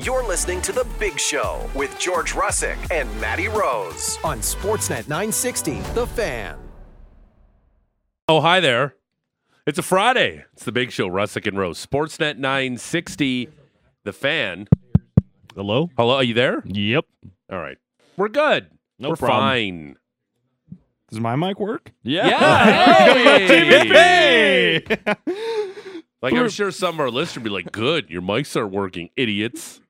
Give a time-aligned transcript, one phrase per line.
[0.00, 5.80] You're listening to The Big Show with George Russick and Matty Rose on Sportsnet 960,
[5.94, 6.56] The Fan.
[8.28, 8.94] Oh, hi there.
[9.66, 10.44] It's a Friday.
[10.52, 11.84] It's the big show, Russick and Rose.
[11.84, 13.48] Sportsnet 960,
[14.04, 14.68] the fan.
[15.54, 15.90] Hello?
[15.96, 16.62] Hello, are you there?
[16.64, 17.04] Yep.
[17.50, 17.76] All right.
[18.16, 18.68] We're good.
[18.98, 19.48] No We're problem.
[19.48, 19.96] fine.
[21.10, 21.92] Does my mic work?
[22.02, 22.28] Yeah.
[23.38, 23.88] hey!
[23.88, 24.84] Hey!
[26.22, 29.10] Like, I'm sure some of our listeners would be like, good, your mics are working,
[29.16, 29.80] idiots.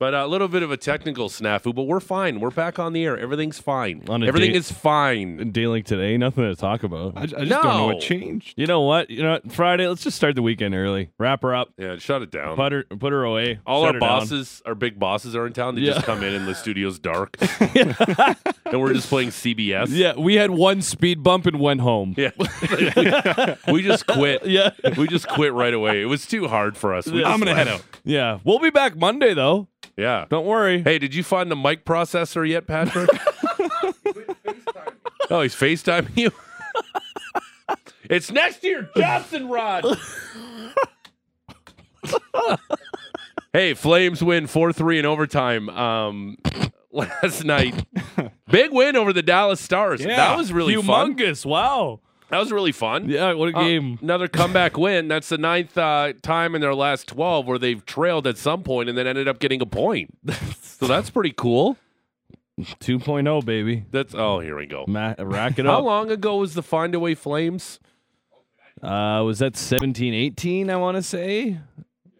[0.00, 2.38] But a little bit of a technical snafu, but we're fine.
[2.38, 3.18] We're back on the air.
[3.18, 4.04] Everything's fine.
[4.08, 5.50] On a Everything date- is fine.
[5.50, 7.14] Day like today, nothing to talk about.
[7.16, 8.54] I, I just don't know what changed.
[8.56, 9.10] You know what?
[9.10, 9.50] You know what?
[9.50, 11.10] Friday, let's just start the weekend early.
[11.18, 11.72] Wrap her up.
[11.76, 12.54] Yeah, shut it down.
[12.54, 13.58] Put her, put her away.
[13.66, 14.08] All shut our her down.
[14.20, 15.74] bosses, our big bosses are in town.
[15.74, 15.94] They Yeah.
[15.94, 17.36] just come in and the studio's dark.
[17.74, 19.88] and we're just playing CBS.
[19.90, 22.14] Yeah, we had one speed bump and went home.
[22.16, 22.30] Yeah.
[23.72, 24.46] we just quit.
[24.46, 24.70] Yeah.
[24.96, 26.00] We just quit right away.
[26.02, 27.08] It was too hard for us.
[27.08, 27.58] We I'm gonna left.
[27.58, 27.82] head out.
[28.04, 28.38] Yeah.
[28.44, 29.66] We'll be back Monday, though.
[29.98, 30.26] Yeah.
[30.30, 30.80] Don't worry.
[30.82, 33.10] Hey, did you find the mic processor yet, Patrick?
[35.28, 36.30] oh, he's FaceTiming you?
[38.04, 39.84] it's next to your Johnson rod.
[43.52, 46.38] hey, Flames win 4 3 in overtime um,
[46.92, 47.84] last night.
[48.48, 50.00] Big win over the Dallas Stars.
[50.00, 50.14] Yeah.
[50.14, 51.16] that was really fun.
[51.16, 51.44] Humongous.
[51.44, 52.02] Wow.
[52.30, 53.08] That was really fun.
[53.08, 53.98] Yeah, what a Uh, game.
[54.02, 55.08] another comeback win.
[55.08, 58.88] That's the ninth uh, time in their last 12 where they've trailed at some point
[58.88, 60.16] and then ended up getting a point.
[60.60, 61.76] so that's pretty cool.
[62.60, 63.84] 2.0, baby.
[63.90, 64.84] That's oh, here we go.
[64.88, 67.78] Ma- rack it How long ago was the Find Away Flames?
[68.82, 71.58] Uh, was that 17, 18, I want to say?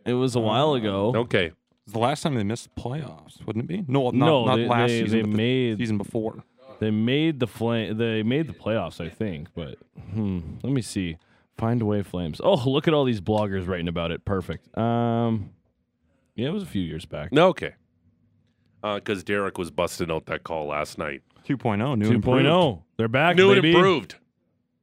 [0.06, 1.12] It was a while ago.
[1.14, 1.52] Okay.
[1.84, 3.84] It's the last time they missed the playoffs, wouldn't it be?
[3.88, 5.10] No, not, No, not they- last they- season.
[5.18, 6.44] they but the made- season before.
[6.80, 7.96] They made the flame.
[7.98, 9.48] They made the playoffs, I think.
[9.54, 9.78] But
[10.12, 11.16] hmm, let me see.
[11.56, 12.40] Find away flames.
[12.42, 14.24] Oh, look at all these bloggers writing about it.
[14.24, 14.76] Perfect.
[14.78, 15.50] Um,
[16.36, 17.32] yeah, it was a few years back.
[17.32, 17.74] No, okay.
[18.80, 21.22] Because Derek was busting out that call last night.
[21.48, 22.14] 2.0, new 2.0.
[22.14, 22.82] improved.
[22.96, 23.34] They're back.
[23.36, 23.74] New and baby.
[23.74, 24.14] improved.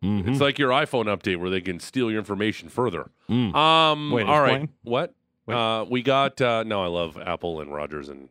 [0.04, 0.28] Mhm.
[0.28, 3.10] It's like your iPhone update where they can steal your information further.
[3.30, 3.56] Mm.
[3.56, 4.64] Um, Wait, all right.
[4.64, 4.70] explain.
[4.84, 5.14] What?
[5.48, 6.42] Uh, we got.
[6.42, 8.28] Uh, no, I love Apple and Rogers and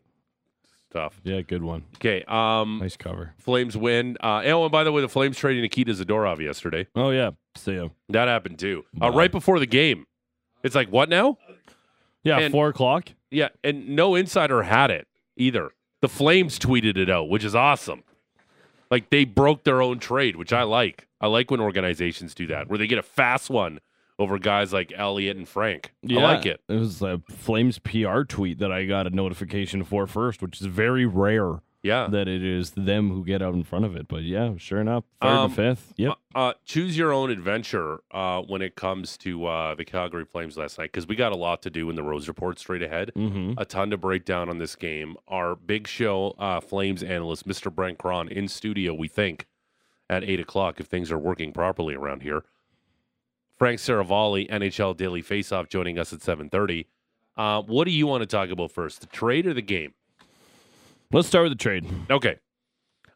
[0.94, 1.20] stuff.
[1.24, 1.82] Yeah, good one.
[1.96, 2.22] Okay.
[2.28, 3.34] Um, Nice cover.
[3.38, 4.16] Flames win.
[4.22, 6.86] Uh, oh, and by the way, the Flames traded Nikita Zadorov yesterday.
[6.94, 7.88] Oh yeah, see ya.
[8.10, 8.84] That happened too.
[9.02, 10.06] Uh, right before the game.
[10.62, 11.36] It's like, what now?
[12.22, 13.08] Yeah, And- four o'clock.
[13.30, 15.72] Yeah, and no insider had it either.
[16.00, 18.04] The Flames tweeted it out, which is awesome.
[18.88, 21.08] Like they broke their own trade, which I like.
[21.20, 23.80] I like when organizations do that, where they get a fast one
[24.18, 25.92] over guys like Elliotte and Frank.
[26.02, 26.60] Yeah, I like it.
[26.68, 30.66] It was a Flames PR tweet that I got a notification for first, which is
[30.68, 32.06] very rare Yeah.
[32.08, 34.06] that it is them who get out in front of it.
[34.06, 35.92] But yeah, sure enough, third Um, and fifth.
[35.96, 36.12] Yep.
[36.34, 40.56] Uh, uh, choose your own adventure uh, when it comes to uh, the Calgary Flames
[40.56, 43.10] last night because we got a lot to do in the Rose Report straight ahead.
[43.16, 43.54] mm-hmm.
[43.58, 45.16] A ton to break down on this game.
[45.26, 47.74] Our big show uh, Flames analyst, Mr.
[47.74, 49.46] Brent Krahn, in studio, we think,
[50.08, 52.44] at 8 o'clock if things are working properly around here.
[53.56, 56.86] Frank Seravalli, NHL Daily Faceoff, joining us at 7.30.
[57.36, 59.94] Uh, what do you want to talk about first, the trade or the game?
[61.12, 61.86] Let's start with the trade.
[62.10, 62.36] Okay.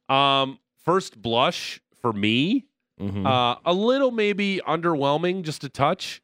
[0.08, 2.66] Um, first blush for me,
[3.00, 3.26] Mhm.
[3.26, 6.20] uh, a little maybe underwhelming, just a touch.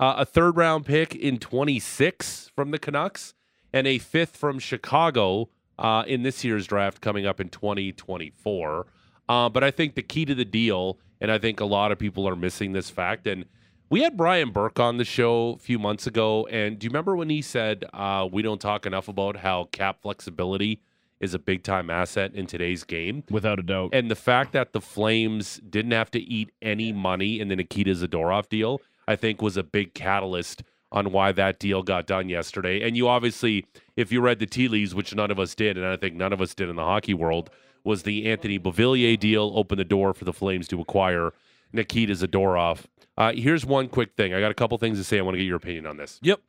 [0.00, 3.34] Uh, a third round pick in 26 from the Canucks
[3.72, 5.48] and a fifth from Chicago
[5.78, 8.86] uh, in this year's draft coming up in 2024.
[9.28, 11.98] Uh, but I think the key to the deal, and I think a lot of
[11.98, 13.46] people are missing this fact, and
[13.88, 17.16] we had Brian Burke on the show a few months ago, and do you remember
[17.16, 20.82] when he said uh, we don't talk enough about how cap flexibility
[21.20, 23.24] is a big time asset in today's game?
[23.30, 23.94] Without a doubt.
[23.94, 27.92] And the fact that the Flames didn't have to eat any money in the Nikita
[27.92, 32.86] Zadorov deal, I think was a big catalyst on why that deal got done yesterday.
[32.86, 33.64] And you obviously,
[33.96, 36.34] if you read the tea leaves, which none of us did, and I think none
[36.34, 37.48] of us did in the hockey world,
[37.84, 41.32] was the Anthony Beauvillier deal opened the door for the Flames to acquire
[41.72, 42.84] Nikita Zadorov.
[43.16, 44.34] Uh, here's one quick thing.
[44.34, 45.18] I got a couple things to say.
[45.18, 46.18] I want to get your opinion on this.
[46.22, 46.40] Yep.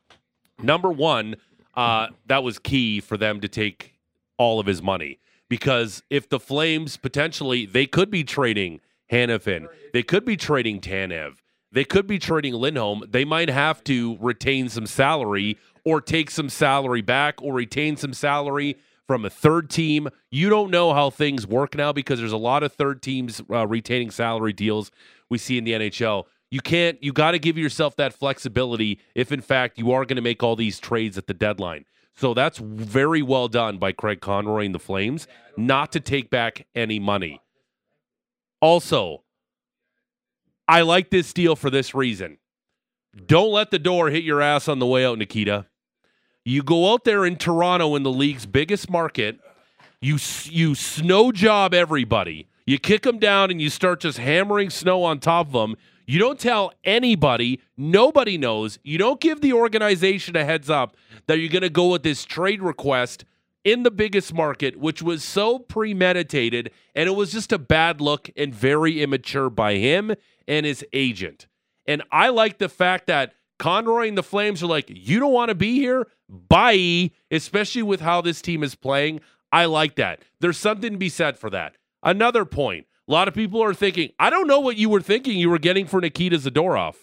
[0.62, 1.36] Number one,
[1.74, 3.94] uh, that was key for them to take
[4.38, 5.18] all of his money
[5.48, 8.80] because if the Flames potentially they could be trading
[9.12, 11.36] Hanifin, they could be trading Tanev,
[11.72, 13.04] they could be trading Lindholm.
[13.08, 18.12] They might have to retain some salary or take some salary back or retain some
[18.12, 20.08] salary from a third team.
[20.30, 23.66] You don't know how things work now because there's a lot of third teams uh,
[23.66, 24.90] retaining salary deals
[25.30, 26.24] we see in the NHL.
[26.50, 30.16] You can't, you got to give yourself that flexibility if, in fact, you are going
[30.16, 31.84] to make all these trades at the deadline.
[32.14, 35.26] So that's very well done by Craig Conroy and the Flames
[35.56, 37.40] not to take back any money.
[38.60, 39.22] Also,
[40.66, 42.38] I like this deal for this reason.
[43.26, 45.66] Don't let the door hit your ass on the way out, Nikita.
[46.48, 49.40] You go out there in Toronto in the league's biggest market,
[50.00, 52.46] you you snow job everybody.
[52.66, 55.74] You kick them down and you start just hammering snow on top of them.
[56.06, 58.78] You don't tell anybody, nobody knows.
[58.84, 60.96] You don't give the organization a heads up
[61.26, 63.24] that you're going to go with this trade request
[63.64, 68.30] in the biggest market, which was so premeditated, and it was just a bad look
[68.36, 70.14] and very immature by him
[70.46, 71.48] and his agent.
[71.88, 75.48] And I like the fact that Conroy and the Flames are like, you don't want
[75.48, 76.06] to be here?
[76.28, 77.10] Bye.
[77.30, 79.20] Especially with how this team is playing.
[79.52, 80.22] I like that.
[80.40, 81.76] There's something to be said for that.
[82.02, 85.38] Another point a lot of people are thinking, I don't know what you were thinking
[85.38, 86.96] you were getting for Nikita Zadorov.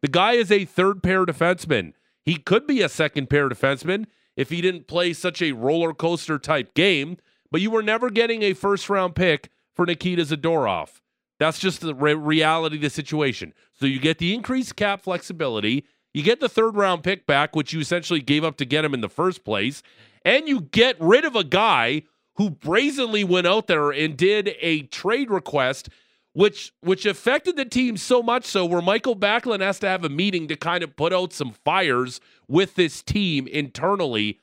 [0.00, 1.92] The guy is a third pair defenseman.
[2.24, 6.38] He could be a second pair defenseman if he didn't play such a roller coaster
[6.38, 7.18] type game,
[7.50, 11.01] but you were never getting a first round pick for Nikita Zadorov.
[11.42, 13.52] That's just the re- reality of the situation.
[13.72, 15.84] So you get the increased cap flexibility,
[16.14, 18.94] you get the third round pick back, which you essentially gave up to get him
[18.94, 19.82] in the first place,
[20.24, 22.02] and you get rid of a guy
[22.36, 25.88] who brazenly went out there and did a trade request
[26.32, 30.08] which which affected the team so much so where Mikael Backlund has to have a
[30.08, 34.38] meeting to kind of put out some fires with this team internally.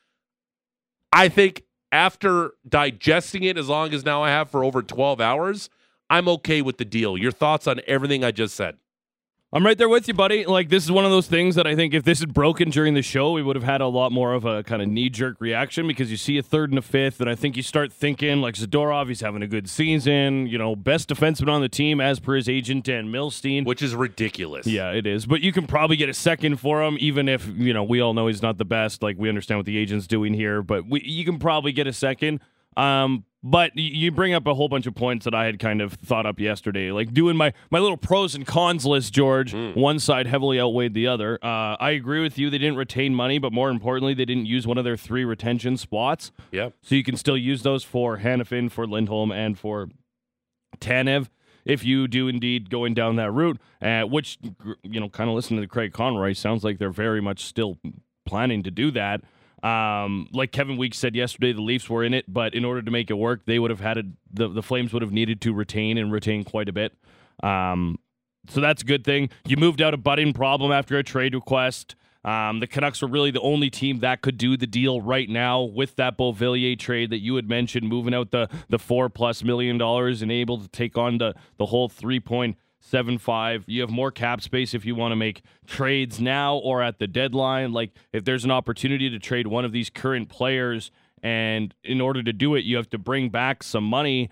[1.13, 1.63] I think
[1.93, 5.69] after digesting it as long as now I have for over 12 hours,
[6.09, 7.17] I'm okay with the deal.
[7.17, 8.77] Your thoughts on everything I just said?
[9.51, 10.45] I'm right there with you, buddy.
[10.45, 12.93] Like this is one of those things that I think if this had broken during
[12.93, 15.37] the show, we would have had a lot more of a kind of knee jerk
[15.39, 18.41] reaction because you see a third and a fifth, and I think you start thinking
[18.41, 22.19] like Zadorov, he's having a good season, you know, best defenseman on the team as
[22.19, 23.65] per his agent Dan Milstein.
[23.65, 24.67] Which is ridiculous.
[24.67, 25.25] Yeah, it is.
[25.25, 28.13] But you can probably get a second for him, even if you know we all
[28.13, 29.01] know he's not the best.
[29.01, 31.93] Like we understand what the agent's doing here, but we, you can probably get a
[31.93, 32.41] second.
[32.77, 35.93] Um, but you bring up a whole bunch of points that I had kind of
[35.93, 39.13] thought up yesterday, like doing my my little pros and cons list.
[39.13, 39.77] George, Mm.
[39.77, 41.39] one side heavily outweighed the other.
[41.41, 42.49] Uh, I agree with you.
[42.49, 45.77] They didn't retain money, but more importantly, they didn't use one of their three retention
[45.77, 46.31] spots.
[46.51, 46.73] Yep.
[46.81, 49.87] So you can still use those for Hanifin, for Lindholm, and for
[50.79, 51.29] Tanev
[51.65, 54.37] if you do indeed going down that route, uh, which,
[54.83, 57.77] you know, kind of listening to Craig Conroy, sounds like they're very much still
[58.25, 59.21] planning to do that.
[59.63, 62.91] Um, like Kevin Weeks said yesterday, the Leafs were in it, but in order to
[62.91, 65.53] make it work, they would have had it, the, the Flames would have needed to
[65.53, 66.93] retain and retain quite a bit.
[67.43, 67.99] Um,
[68.47, 69.29] so that's a good thing.
[69.45, 71.95] You moved out a budding problem after a trade request.
[72.23, 75.61] Um, the Canucks were really the only team that could do the deal right now
[75.61, 79.77] with that Beauvillier trade that you had mentioned, moving out the the four plus million
[79.77, 82.57] dollars and able to take on the the whole three point
[82.89, 83.63] seven five.
[83.67, 87.07] You have more cap space if you want to make trades now or at the
[87.07, 87.71] deadline.
[87.71, 90.91] Like if there's an opportunity to trade one of these current players,
[91.21, 94.29] and in order to do it, you have to bring back some money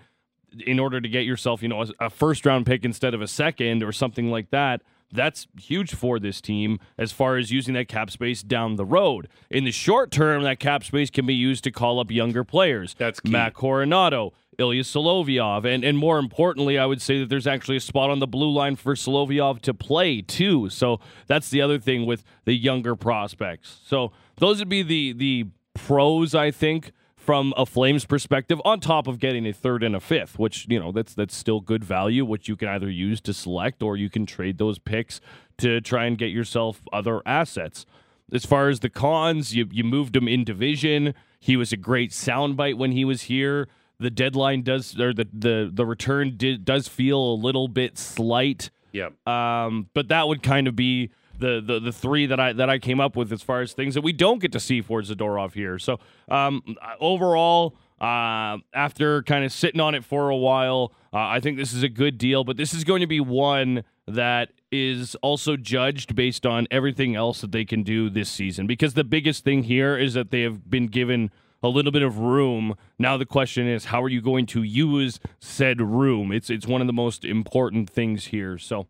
[0.66, 3.28] in order to get yourself, you know, a, a first round pick instead of a
[3.28, 4.82] second or something like that.
[5.10, 9.28] That's huge for this team as far as using that cap space down the road.
[9.50, 12.94] In the short term, that cap space can be used to call up younger players.
[12.98, 13.30] That's key.
[13.30, 17.80] Matt Coronato, Ilya Solovyov, and and more importantly, I would say that there's actually a
[17.80, 20.68] spot on the blue line for Solovyov to play too.
[20.68, 23.78] So that's the other thing with the younger prospects.
[23.84, 28.60] So those would be the the pros, I think, from a Flames perspective.
[28.64, 31.60] On top of getting a third and a fifth, which you know that's that's still
[31.60, 35.20] good value, which you can either use to select or you can trade those picks
[35.58, 37.86] to try and get yourself other assets.
[38.32, 41.14] As far as the cons, you you moved him in division.
[41.38, 43.68] He was a great soundbite when he was here.
[44.00, 48.70] The deadline does, or the the the return did, does feel a little bit slight.
[48.92, 49.26] Yep.
[49.26, 52.78] Um, but that would kind of be the, the the three that I that I
[52.78, 55.54] came up with as far as things that we don't get to see for Zadorov
[55.54, 55.78] here.
[55.78, 56.62] So um,
[57.00, 61.72] overall, uh, after kind of sitting on it for a while, uh, I think this
[61.72, 62.44] is a good deal.
[62.44, 67.40] But this is going to be one that is also judged based on everything else
[67.40, 68.66] that they can do this season.
[68.66, 71.30] Because the biggest thing here is that they have been given
[71.62, 72.76] a little bit of room.
[72.98, 76.32] Now the question is, how are you going to use said room?
[76.32, 78.58] It's it's one of the most important things here.
[78.58, 78.86] So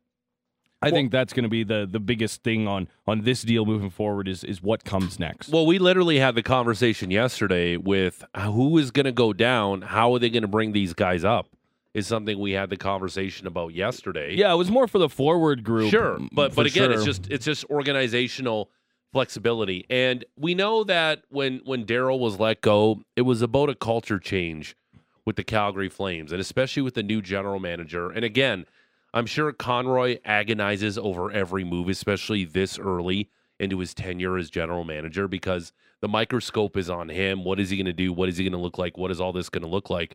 [0.81, 3.91] I think that's going to be the the biggest thing on on this deal moving
[3.91, 5.49] forward is is what comes next.
[5.49, 9.83] Well, we literally had the conversation yesterday with uh, who is going to go down.
[9.83, 11.49] How are they going to bring these guys up?
[11.95, 14.35] Is something we had the conversation about yesterday.
[14.35, 15.91] yeah, it was more for the forward group.
[15.91, 18.71] Sure, but but again, it's just it's just organizational
[19.13, 23.75] flexibility, and we know that when when Daryl was let go, it was about a
[23.75, 24.77] culture change
[25.25, 28.11] with the Calgary Flames, and especially with the new general manager.
[28.11, 28.67] And again,
[29.13, 34.85] I'm sure Conroy agonizes over every move, especially this early into his tenure as general
[34.85, 37.45] manager, because the microscope is on him.
[37.45, 38.13] What is he going to do?
[38.13, 38.97] What is he going to look like?
[38.97, 40.15] What is all this going to look like?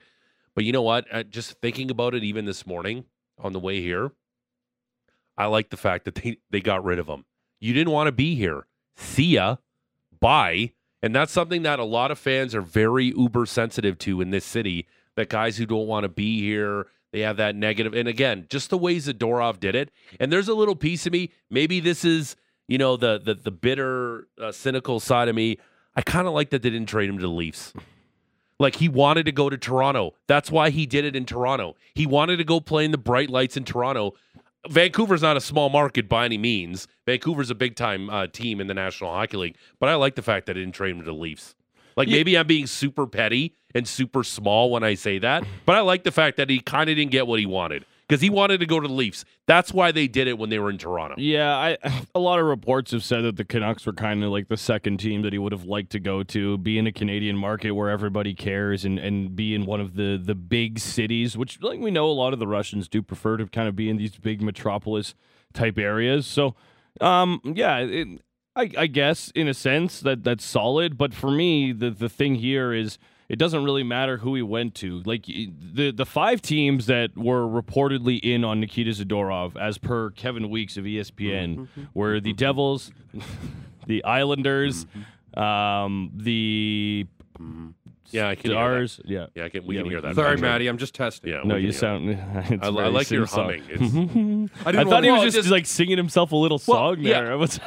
[0.56, 1.06] But you know what?
[1.12, 3.06] Uh, just thinking about it, even this morning
[3.38, 4.12] on the way here,
[5.38, 7.26] I like the fact that they, they got rid of him.
[7.60, 8.66] You didn't want to be here.
[8.96, 9.58] See ya.
[10.20, 10.74] Bye.
[11.02, 14.46] And that's something that a lot of fans are very uber sensitive to in this
[14.46, 14.88] city.
[15.16, 17.94] That guys who don't want to be here, they have that negative.
[17.94, 19.92] And again, just the way Zadorov did it.
[20.20, 21.32] And there's a little piece of me.
[21.50, 22.36] Maybe this is
[22.68, 25.60] you know the the the bitter, uh, cynical side of me.
[25.96, 27.74] I kind of like that they didn't trade him to the Leafs.
[28.60, 30.14] Like he wanted to go to Toronto.
[30.28, 31.76] That's why he did it in Toronto.
[31.94, 34.14] He wanted to go play in the bright lights in Toronto.
[34.70, 36.88] Vancouver's not a small market by any means.
[37.06, 40.22] Vancouver's a big time uh, team in the National Hockey League, but I like the
[40.22, 41.56] fact that I didn't trade him to the Leafs.
[41.98, 42.16] Like Yeah.
[42.16, 46.04] maybe I'm being super petty and super small when I say that, but I like
[46.04, 48.66] the fact that he kind of didn't get what he wanted because he wanted to
[48.66, 49.26] go to the Leafs.
[49.46, 51.16] That's why they did it when they were in Toronto.
[51.18, 51.78] Yeah, I
[52.16, 54.98] a lot of reports have said that the Canucks were kind of like the second
[54.98, 57.90] team that he would have liked to go to, be in a Canadian market where
[57.90, 61.92] everybody cares and, and be in one of the the big cities, which like we
[61.92, 64.42] know a lot of the Russians do prefer to kind of be in these big
[64.42, 65.16] metropolis
[65.54, 66.26] type areas.
[66.26, 66.56] So,
[67.00, 68.08] um, yeah, it,
[68.56, 72.36] I, I guess in a sense that that's solid, but for me, the the thing
[72.36, 72.98] here is
[73.34, 75.02] it doesn't really matter who he went to.
[75.06, 80.52] Like the the five teams that were reportedly in on Nikita Zadorov, as per Kevin
[80.52, 81.84] Weeks of ESPN, mm-hmm.
[81.96, 82.92] were the Devils,
[83.88, 85.40] the Islanders, mm-hmm.
[85.42, 87.08] um, the
[87.40, 87.70] mm-hmm.
[88.12, 89.00] Yeah, I can hear that.
[89.06, 89.26] Yeah.
[89.34, 90.16] Yeah, I can, we Yeah, can we- hear that.
[90.16, 90.42] Sorry, Patrick.
[90.42, 90.68] Maddie.
[90.68, 91.32] I'm just testing.
[91.32, 92.10] Yeah, No, you sound.
[92.50, 93.60] it's I, I like your sing-song.
[93.68, 94.50] humming.
[94.54, 96.62] It's, I, I didn't thought he want- was just, just- like singing himself a little
[96.68, 97.22] Well, song yeah.
[97.22, 97.32] there.
[97.32, 97.60] I was,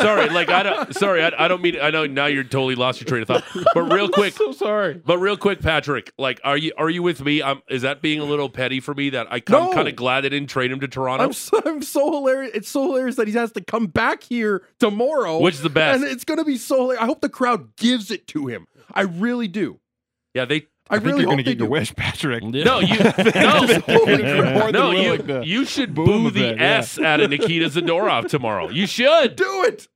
[0.00, 0.94] sorry, like I don't.
[0.94, 1.78] Sorry, I, I don't mean.
[1.80, 3.44] I know now you're totally lost your train of thought.
[3.74, 4.94] But real quick, so sorry.
[5.04, 7.42] but real quick, Patrick, like, are you are you with me?
[7.42, 9.10] Um, is that being a little petty for me?
[9.10, 9.68] That I, No.
[9.68, 11.24] I'm kind of glad they didn't trade him to Toronto.
[11.24, 12.52] I'm so, I'm so hilarious.
[12.54, 15.38] It's so hilarious that he has to come back here tomorrow.
[15.40, 16.02] Which is the best?
[16.02, 17.02] And it's going to be so hilarious.
[17.02, 18.66] I hope the crowd gives it to him.
[18.92, 19.80] I really do.
[20.34, 20.66] yeah, they.
[20.88, 22.44] I, I, think really you're hope gonna they get your wish, Patrick.
[22.44, 22.96] No, you.
[22.98, 23.88] No, crap.
[23.88, 25.10] More than no, you.
[25.10, 26.78] willing to You should boo a the bit, yeah.
[26.78, 28.68] s out of Nikita Zadorov tomorrow.
[28.70, 29.34] You should.
[29.34, 29.88] Do it.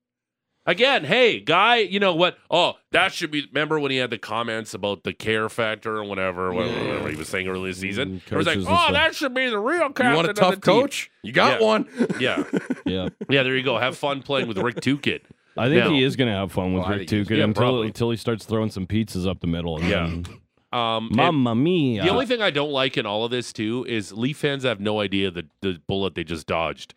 [0.66, 2.36] Again, hey, guy, you know what?
[2.50, 3.46] Oh, that should be.
[3.52, 7.16] Remember when he had the comments about the care factor and whatever, whatever, whatever he
[7.16, 8.20] was saying earlier this season?
[8.28, 10.10] Mm, It was like, oh, that should be the real captain.
[10.10, 11.10] You want a of the tough team." coach?
[11.22, 11.66] You got Yeah.
[11.66, 11.88] one.
[12.20, 12.44] Yeah,
[12.84, 13.08] yeah.
[13.28, 13.42] yeah.
[13.42, 13.78] There you go.
[13.78, 15.22] Have fun playing with Rick Tocchet.
[15.60, 15.90] I think No.
[15.92, 17.86] he is going to have fun with Well, I Rick think Tocchet yeah, until probably.
[17.88, 19.76] until he starts throwing some pizzas up the middle.
[19.76, 20.06] And Yeah.
[20.06, 20.24] then,
[20.72, 22.02] Um, and Mamma mia!
[22.02, 24.80] the only thing I don't like in all of this too is Leaf fans have
[24.80, 26.94] no idea the the bullet they just dodged.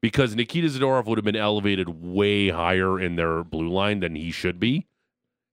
[0.00, 4.30] Because Nikita Zadorov would have been elevated way higher in their blue line than he
[4.30, 4.86] should be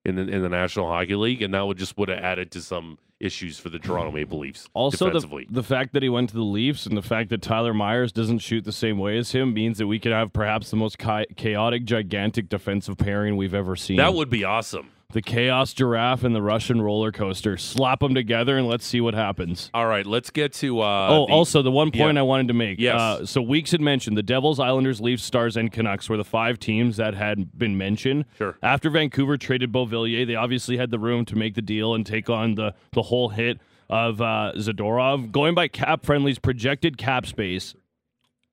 [0.06, 2.62] in the in the National Hockey League, and that would just would have added to
[2.62, 6.36] some issues for the Toronto Maple Leafs also, the, the fact that he went to
[6.36, 9.54] the Leafs and the fact that Tyler Myers doesn't shoot the same way as him
[9.54, 13.98] means that we could have perhaps the most chaotic, gigantic defensive pairing we've ever seen.
[13.98, 14.90] that would be awesome.
[15.14, 17.56] The Chaos Giraffe and the Russian roller coaster.
[17.56, 19.70] Slap them together and let's see what happens.
[19.74, 20.82] All right, let's get to.
[20.82, 22.20] Uh, oh, the- also the one point yeah.
[22.20, 22.80] I wanted to make.
[22.80, 23.00] Yes.
[23.00, 26.60] Uh, so Weeks had mentioned the Devils, Islanders, Leafs, Stars, and Canucks were the five
[26.60, 28.26] teams that had been mentioned.
[28.38, 28.58] Sure.
[28.62, 32.30] After Vancouver traded Beauvillier, they obviously had the room to make the deal and take
[32.30, 35.32] on the the whole hit of uh, Zadorov.
[35.32, 37.76] Going by Cap Friendly's projected cap space,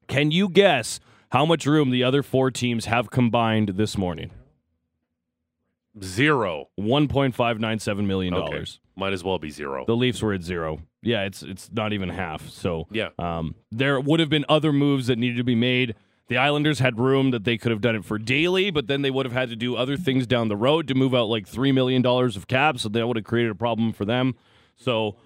[0.09, 1.01] can you guess
[1.31, 4.31] how much room the other four teams have combined this morning?
[6.03, 6.69] Zero.
[6.77, 8.81] One point five nine seven million dollars.
[8.97, 9.85] might as well be zero.
[9.87, 10.81] The Leafs were at zero.
[11.03, 12.49] Yeah, it's it's not even half.
[12.49, 13.09] So Yeah.
[13.19, 15.95] um, there would have been other moves that needed to be made.
[16.29, 19.11] The Islanders had room that they could have done it for daily, but then they
[19.11, 21.73] would have had to do other things down the road to move out like three
[21.73, 24.37] million dollars of cap, so that would have created a problem for them.
[24.77, 25.17] So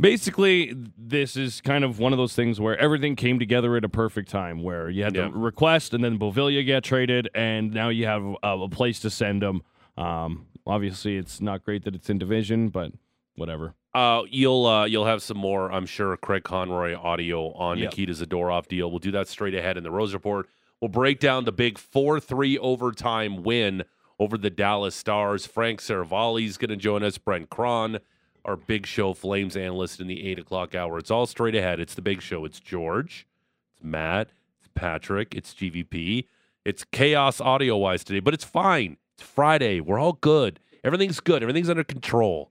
[0.00, 3.88] basically, this is kind of one of those things where everything came together at a
[3.88, 5.28] perfect time, where you had Yeah.
[5.28, 9.10] the request, and then Beauvillier get traded, and now you have a, a place to
[9.10, 9.62] send them.
[9.96, 12.92] Um, obviously, it's not great that it's in division, but
[13.36, 13.74] whatever.
[13.94, 17.90] Uh, you'll uh, you'll have some more, I'm sure, Craig Conroy audio on Yep.
[17.90, 18.90] Nikita Zadorov deal.
[18.90, 20.48] We'll do that straight ahead in the Rose Report.
[20.80, 23.84] We'll break down the big four three overtime win
[24.18, 25.46] over the Dallas Stars.
[25.46, 27.16] Frank Seravalli's going to join us.
[27.16, 28.00] Brent Krahn,
[28.44, 30.98] our Big Show Flames analyst in the eight o'clock hour.
[30.98, 31.80] It's all straight ahead.
[31.80, 32.44] It's the Big Show.
[32.44, 33.26] It's George.
[33.74, 34.28] It's Matt.
[34.60, 35.34] It's Patrick.
[35.34, 36.26] It's GVP.
[36.66, 38.98] It's chaos audio wise today, but it's fine.
[39.18, 39.80] It's Friday.
[39.80, 40.60] We're all good.
[40.84, 41.42] Everything's good.
[41.42, 42.50] Everything's under control.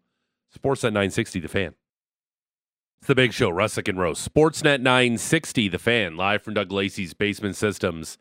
[0.58, 1.76] Sportsnet 960, the fan.
[3.00, 4.28] It's the big show, Russick and Rose.
[4.28, 8.18] Sportsnet 960, the fan, live from Doug Lacey's Basement Systems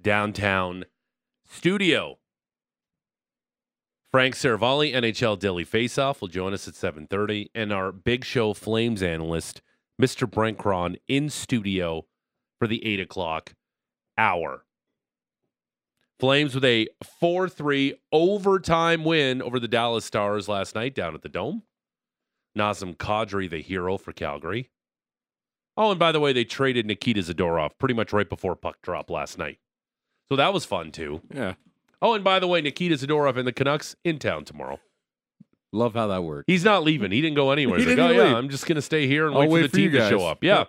[0.00, 0.84] downtown
[1.44, 2.18] studio.
[4.10, 7.50] Frank Seravalli, NHL Daily Faceoff, will join us at 7.30.
[7.54, 9.60] And our big show Flames analyst,
[10.00, 10.30] Mr.
[10.30, 12.06] Brent Krahn, in studio
[12.58, 13.54] for the 8 o'clock
[14.16, 14.65] hour.
[16.18, 16.88] Flames with a
[17.20, 21.62] 4 3 overtime win over the Dallas Stars last night down at the Dome.
[22.56, 24.70] Nazem Kadri, the hero for Calgary.
[25.76, 29.10] Oh, and by the way, they traded Nikita Zadorov pretty much right before puck drop
[29.10, 29.58] last night.
[30.30, 31.20] So that was fun too.
[31.32, 31.54] Yeah.
[32.00, 34.80] Oh, and by the way, Nikita Zadorov and the Canucks in town tomorrow.
[35.72, 36.48] Love how that worked.
[36.48, 37.12] He's not leaving.
[37.12, 37.78] He didn't go anywhere.
[37.78, 38.36] He He's like, didn't oh, yeah, leave.
[38.36, 40.08] I'm just going to stay here and I'll wait, wait for the for team to
[40.08, 40.42] show up.
[40.42, 40.58] Yeah.
[40.58, 40.68] Yep.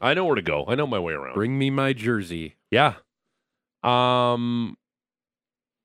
[0.00, 0.64] I know where to go.
[0.66, 1.34] I know my way around.
[1.34, 2.54] Bring me my jersey.
[2.70, 2.94] Yeah.
[3.82, 4.76] Um,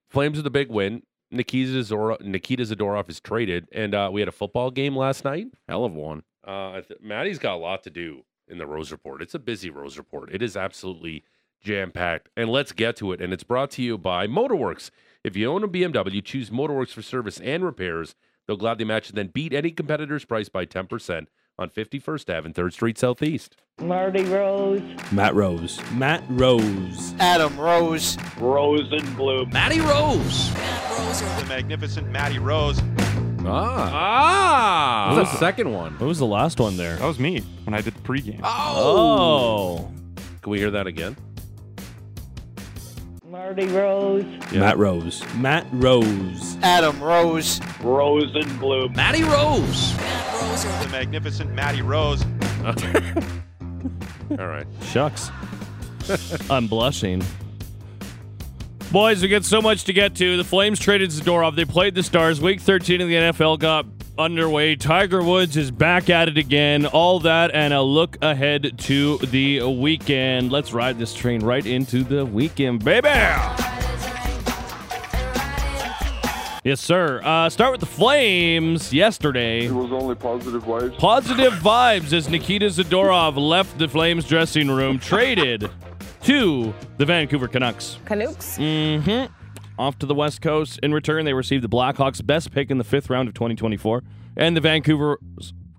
[0.09, 1.01] Flames are the big win.
[1.31, 5.47] Nikita Zadorov, Nikita Zadorov is traded, and uh, we had a football game last night.
[5.67, 6.21] Hell of one.
[6.47, 9.23] Uh, I th- Maddie's got a lot to do in the Rose Report.
[9.23, 10.29] It's a busy Rose Report.
[10.31, 11.23] It is absolutely
[11.59, 12.29] jam packed.
[12.37, 13.21] And let's get to it.
[13.21, 14.91] And it's brought to you by Motorworks.
[15.23, 18.13] If you own a BMW, choose Motorworks for service and repairs.
[18.45, 22.53] They'll gladly match and then beat any competitor's price by 10% on 51st Ave and
[22.53, 23.55] 3rd Street Southeast.
[23.83, 24.81] Marty Rose.
[25.11, 25.79] Matt Rose.
[25.91, 27.13] Matt Rose.
[27.19, 28.17] Adam Rose.
[29.51, 30.53] Matty Rose.
[30.53, 31.21] Matt Rose.
[31.41, 32.79] the magnificent Matty Rose.
[33.45, 33.91] Ah.
[33.93, 35.15] Ah!
[35.15, 35.93] That's the second one.
[35.93, 36.95] What was the last one there?
[36.95, 38.39] That was me when I did the pregame.
[38.43, 39.91] Oh.
[40.41, 41.17] Can we hear that again?
[43.25, 44.23] Marty Rose.
[44.53, 45.23] Matt Rose.
[45.35, 46.57] Matt Rose.
[46.61, 47.59] Adam Rose.
[48.95, 49.97] Matty Rose.
[49.97, 50.83] Matt Rose.
[50.85, 52.23] The magnificent Matty Rose.
[54.31, 54.67] All right.
[54.83, 55.31] Shucks.
[56.49, 57.23] I'm blushing.
[58.91, 60.37] Boys, we got so much to get to.
[60.37, 61.55] The Flames traded Zadorov.
[61.55, 62.39] They played the Stars.
[62.39, 63.87] Week 13 of the NFL got
[64.17, 64.75] underway.
[64.75, 66.85] Tiger Woods is back at it again.
[66.85, 70.51] All that and a look ahead to the weekend.
[70.51, 73.09] Let's ride this train right into the weekend, baby.
[76.63, 77.19] Yes, sir.
[77.21, 79.65] Uh, start with the Flames yesterday.
[79.65, 80.97] It was only positive vibes.
[80.97, 85.69] Positive vibes as Nikita Zadorov left the Flames dressing room, traded
[86.23, 87.97] to the Vancouver Canucks.
[88.05, 88.57] Canucks.
[88.57, 89.33] Mm-hmm.
[89.77, 90.79] Off to the West Coast.
[90.81, 94.01] In return, they received the Blackhawks' best pick in the fifth round of 2024
[94.37, 95.19] and the Vancouver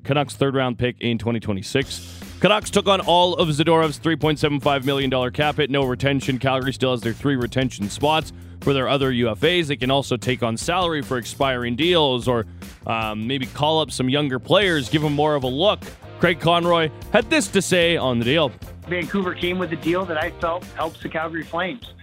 [0.02, 2.20] Canucks' third round pick in 2026.
[2.44, 5.70] Canucks took on all of Zadorov's $3.75 million cap hit.
[5.70, 6.38] No retention.
[6.38, 9.68] Calgary still has their three retention spots for their other UFAs.
[9.68, 12.44] They can also take on salary for expiring deals or
[12.86, 15.80] um, maybe call up some younger players, give them more of a look.
[16.20, 18.52] Craig Conroy had this to say on the deal.
[18.88, 21.94] Vancouver came with a deal that I felt helps the Calgary Flames.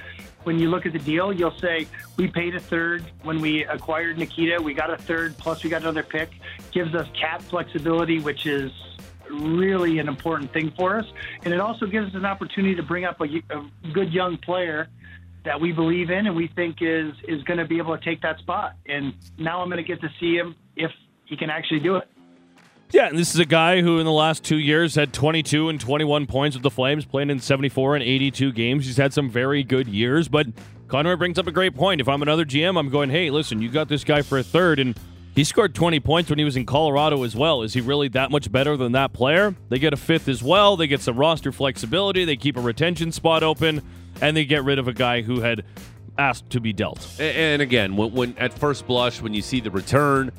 [0.41, 1.86] When you look at the deal, you'll say
[2.17, 4.60] we paid a third when we acquired Nikita.
[4.60, 6.32] We got a third plus we got another pick.
[6.71, 8.71] Gives us cap flexibility, which is
[9.31, 11.05] really an important thing for us.
[11.43, 14.87] And it also gives us an opportunity to bring up a, a good young player
[15.43, 18.21] that we believe in and we think is is going to be able to take
[18.21, 18.75] that spot.
[18.85, 20.91] And now I'm going to get to see him if
[21.25, 22.07] he can actually do it.
[22.91, 25.79] Yeah, and this is a guy who in the last two years had 22 and
[25.79, 28.85] 21 points with the Flames, playing in 74 and 82 games.
[28.85, 30.47] He's had some very good years, but
[30.89, 32.01] Conroy brings up a great point.
[32.01, 34.77] If I'm another GM, I'm going, hey, listen, you got this guy for a third,
[34.77, 34.99] and
[35.35, 37.61] he scored 20 points when he was in Colorado as well.
[37.61, 39.55] Is he really that much better than that player?
[39.69, 40.75] They get a fifth as well.
[40.75, 42.25] They get some roster flexibility.
[42.25, 43.81] They keep a retention spot open,
[44.21, 45.63] and they get rid of a guy who had
[46.17, 47.07] asked to be dealt.
[47.19, 50.31] And again, when, when at first blush, when you see the return,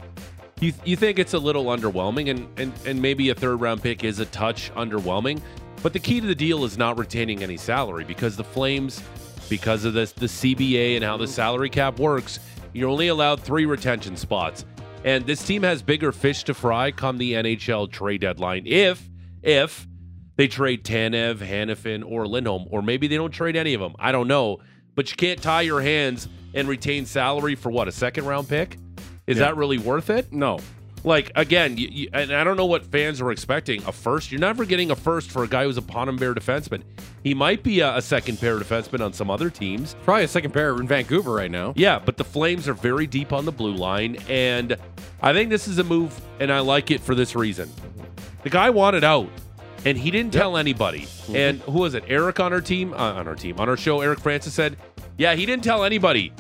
[0.61, 4.05] you you think it's a little underwhelming, and and and maybe a third round pick
[4.05, 5.41] is a touch underwhelming.
[5.83, 9.03] But the key to the deal is not retaining any salary because the Flames,
[9.49, 12.39] because of this the CBA and how the salary cap works,
[12.73, 14.65] you're only allowed three retention spots,
[15.05, 18.67] and this team has bigger fish to fry come the NHL trade deadline.
[18.67, 19.09] If
[19.43, 19.87] if
[20.37, 23.95] they trade Tanev, Hanifin, or Lindholm, or maybe they don't trade any of them.
[23.99, 24.59] I don't know.
[24.95, 28.77] But you can't tie your hands and retain salary for what, a second round pick?
[29.27, 30.33] Is that really worth it?
[30.33, 30.59] No.
[31.05, 33.83] Like, again, you, you, and I don't know what fans were expecting.
[33.85, 34.31] A first?
[34.31, 36.83] You're never getting a first for a guy who's a bottom pair defenseman.
[37.25, 39.97] He might be a, a second pair defenseman on some other teams.
[40.05, 41.73] Probably a second pair in Vancouver right now.
[41.77, 44.77] Yeah, but the Flames are very deep on the blue line, and
[45.21, 47.71] I think this is a move, and I like it for this reason.
[48.43, 49.29] The guy wanted out,
[49.85, 51.09] and he didn't tell anybody.
[51.33, 52.05] And who was it?
[52.07, 54.01] Eric on our team, uh, on our team, on our show.
[54.01, 54.77] Eric Francis said,
[55.17, 56.33] "Yeah, he didn't tell anybody."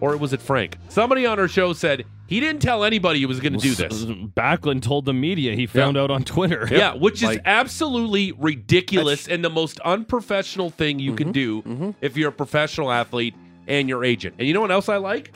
[0.00, 0.78] Or was it Frank?
[0.88, 4.04] Somebody on our show said he didn't tell anybody he was going to do this.
[4.04, 6.66] Backlund told the media he found out on Twitter.
[6.70, 11.90] Yeah, which is absolutely ridiculous and the most unprofessional thing you can do Mm-hmm.
[12.00, 13.34] if you're a professional athlete
[13.66, 14.36] and your agent.
[14.38, 15.32] And you know what else I like?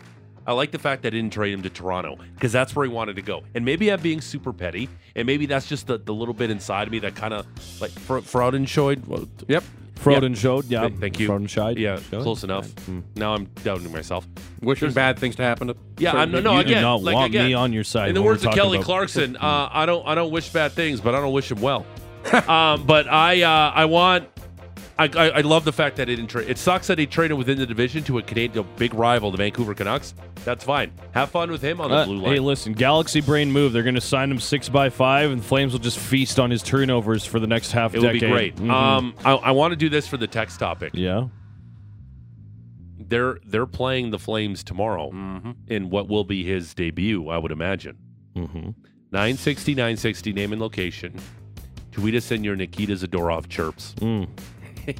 [0.46, 2.92] I like the fact that I didn't trade him to Toronto because that's where he
[2.92, 3.42] wanted to go.
[3.54, 6.86] And maybe I'm being super petty, and maybe that's just the, the little bit inside
[6.86, 7.46] of me that kind of
[7.80, 9.06] like Fro- Fraudenscheid.
[9.06, 9.64] Well, Yep.
[10.04, 10.66] Froden showed.
[10.66, 10.88] Yeah.
[10.88, 11.28] Th- thank you.
[11.28, 11.78] Freudenscheid.
[11.78, 12.22] Yeah, Showed.
[12.22, 12.70] close enough.
[12.84, 13.00] Hmm.
[13.16, 14.26] Now I'm doubting myself.
[14.60, 15.76] Wishing bad things to happen to.
[15.98, 16.54] Yeah, I'm, no, no.
[16.54, 18.08] you again, do not like, want again, me on your side.
[18.08, 21.00] In the words of Kelly about- Clarkson, uh, I don't I don't wish bad things,
[21.00, 21.86] but I don't wish them well.
[22.48, 24.28] um, but I uh, I want
[24.98, 26.48] I, I, I love the fact that it didn't trade.
[26.48, 29.74] It sucks that he traded within the division to a Canadian big rival, the Vancouver
[29.74, 30.14] Canucks.
[30.44, 30.92] That's fine.
[31.12, 32.32] Have fun with him on the Uh, blue line.
[32.34, 33.72] hey, listen, Galaxy Brain move.
[33.72, 36.62] They're going to sign him six by five, and Flames will just feast on his
[36.62, 38.20] turnovers for the next half it would decade.
[38.20, 38.56] be great.
[38.56, 38.70] Mhm.
[38.70, 40.92] Um, I, I want to do this for the text topic.
[40.94, 41.26] yeah.
[43.06, 45.50] they're they're playing the Flames tomorrow Mm-hmm.
[45.68, 47.98] in what will be his debut, I would imagine.
[48.36, 48.70] Mm-hmm.
[49.12, 51.14] 960 960 name and location.
[51.92, 53.94] Tweet us in your Nikita Zadorov chirps.
[54.00, 54.26] Mm.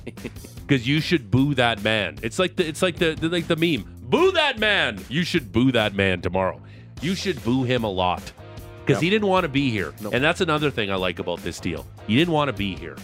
[0.67, 2.19] Because you should boo that man.
[2.23, 3.85] It's like the it's like the, the like the meme.
[4.01, 4.99] Boo that man.
[5.11, 6.59] You should boo that man tomorrow.
[7.03, 8.33] You should boo him a lot.
[8.85, 9.93] Because he didn't want to be here.
[10.13, 11.87] And that's another thing I like about this deal.
[12.07, 12.97] He didn't want to be here.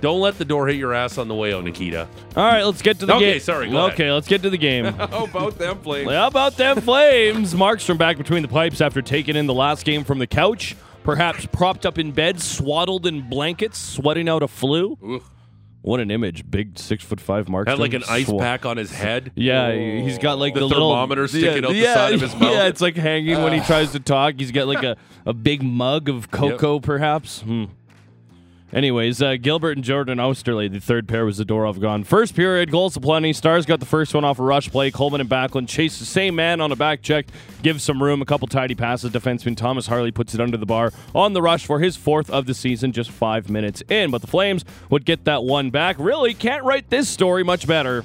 [0.00, 2.06] Don't let the door hit your ass on the way out, Nikita.
[2.36, 3.40] All right, let's get to the Okay, game.
[3.40, 4.84] sorry, go okay, let's get to the game.
[4.94, 6.08] How about them flames?
[6.10, 7.52] How about them flames?
[7.54, 11.46] Markstrom back between the pipes after taking in the last game from the couch, perhaps
[11.46, 15.20] propped up in bed, swaddled in blankets, sweating out a flu.
[15.82, 16.50] What an image!
[16.50, 17.68] Big six foot five Markstrom.
[17.68, 19.32] Had like an ice pack on his head.
[19.36, 22.34] Yeah, he's got like The the, little thermometer sticking out the yeah, side of his
[22.40, 22.52] mouth.
[22.52, 24.34] Yeah, it's like hanging when he tries to talk.
[24.38, 27.42] He's got like a, a big mug of cocoa, perhaps.
[27.42, 27.66] Hmm.
[28.70, 32.04] Anyways, uh, Gilbert and Jordan Oesterle, the third pair was Zadorov gone.
[32.04, 33.32] First period, goals aplenty.
[33.32, 34.90] Stars got the first one off a rush play.
[34.90, 37.26] Coleman and Backlund chase the same man on a back check,
[37.62, 38.20] gives some room.
[38.20, 39.10] A couple tidy passes.
[39.10, 42.44] Defenseman Thomas Harley puts it under the bar on the rush for his fourth of
[42.44, 44.10] the season, just five minutes in.
[44.10, 45.96] But the Flames would get that one back.
[45.98, 48.04] Really can't write this story much better.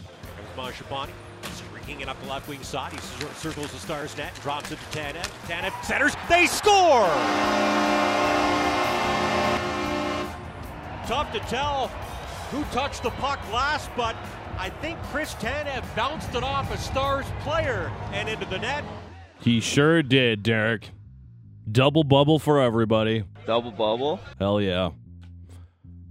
[1.51, 2.93] Streaking it up the left wing side.
[2.93, 2.99] He
[3.35, 5.27] circles the Stars net, drops it to Tanev.
[5.45, 6.15] Tanev centers.
[6.29, 7.09] They score!
[11.07, 11.87] Tough to tell
[12.49, 14.15] who touched the puck last, but
[14.57, 18.83] I think Chris Tanev bounced it off a Stars player and into the net.
[19.41, 20.91] He sure did, Derek.
[21.69, 23.23] Double bubble for everybody.
[23.45, 24.19] Double bubble?
[24.39, 24.91] Hell yeah.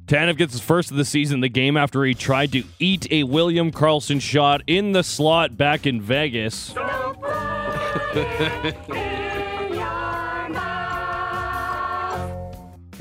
[0.06, 3.22] Tanev gets his first of the season, the game after he tried to eat a
[3.22, 6.74] William Karlsson shot in the slot back in Vegas.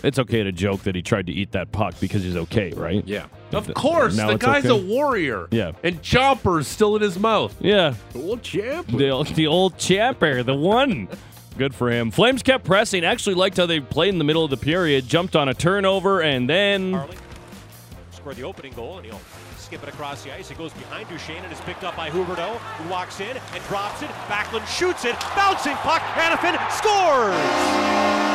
[0.03, 3.03] It's okay to joke that he tried to eat that puck because he's okay, right?
[3.07, 3.25] Yeah.
[3.53, 4.83] Of course, Now the it's guy's okay?
[4.83, 5.47] a warrior.
[5.51, 5.73] Yeah.
[5.83, 7.55] And Chomper's still in his mouth.
[7.59, 7.93] Yeah.
[8.15, 8.87] Old champ.
[8.87, 11.07] The, old- the old champer, the one.
[11.57, 12.11] Good for him.
[12.11, 13.03] Flames kept pressing.
[13.03, 15.05] Actually liked how they played in the middle of the period.
[15.07, 17.17] Jumped on a turnover and then Harley
[18.11, 19.19] scored the opening goal, and he'll
[19.57, 20.49] skip it across the ice.
[20.49, 24.01] It goes behind Duchene and is picked up by Huberdeau, who walks in and drops
[24.01, 24.09] it.
[24.29, 25.15] Backlund shoots it.
[25.35, 26.01] Bouncing puck.
[26.01, 28.30] Hanifin scores!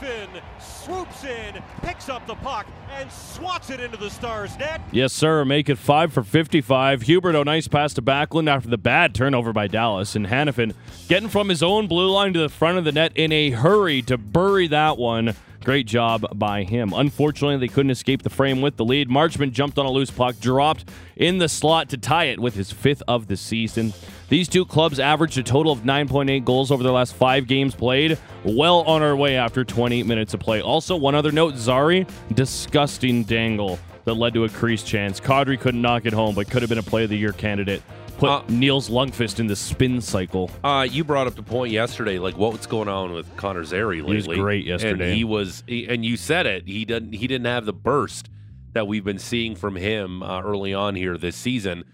[0.00, 4.80] Hanifin swoops in, picks up the puck, and swats it into the Stars' net.
[4.92, 5.44] Yes, sir.
[5.44, 7.02] Make it five for 55.
[7.02, 10.16] Hubert, a nice pass to Backlund after the bad turnover by Dallas.
[10.16, 10.74] And Hanifin
[11.08, 14.02] getting from his own blue line to the front of the net in a hurry
[14.02, 15.34] to bury that one.
[15.62, 16.94] Great job by him.
[16.94, 19.10] Unfortunately, they couldn't escape the frame with the lead.
[19.10, 22.72] Marchment jumped on a loose puck, dropped in the slot to tie it with his
[22.72, 23.92] fifth of the season.
[24.30, 28.16] These two clubs averaged a total of 9.8 goals over their last five games played.
[28.44, 30.62] Well on our way after 20 minutes of play.
[30.62, 35.20] Also, one other note Zary, disgusting dangle that led to a crease chance.
[35.20, 37.82] Kadri couldn't knock it home, but could have been a play of the year candidate.
[38.18, 40.48] Put Uh, Nils Lundkvist in the spin cycle.
[40.62, 44.20] Uh, you brought up the point yesterday, like what's going on with Connor Zary lately.
[44.22, 45.06] He was great yesterday.
[45.08, 46.68] and he was, and you said it.
[46.68, 48.30] He didn't, he didn't have the burst
[48.74, 51.84] that we've been seeing from him uh, early on here this season.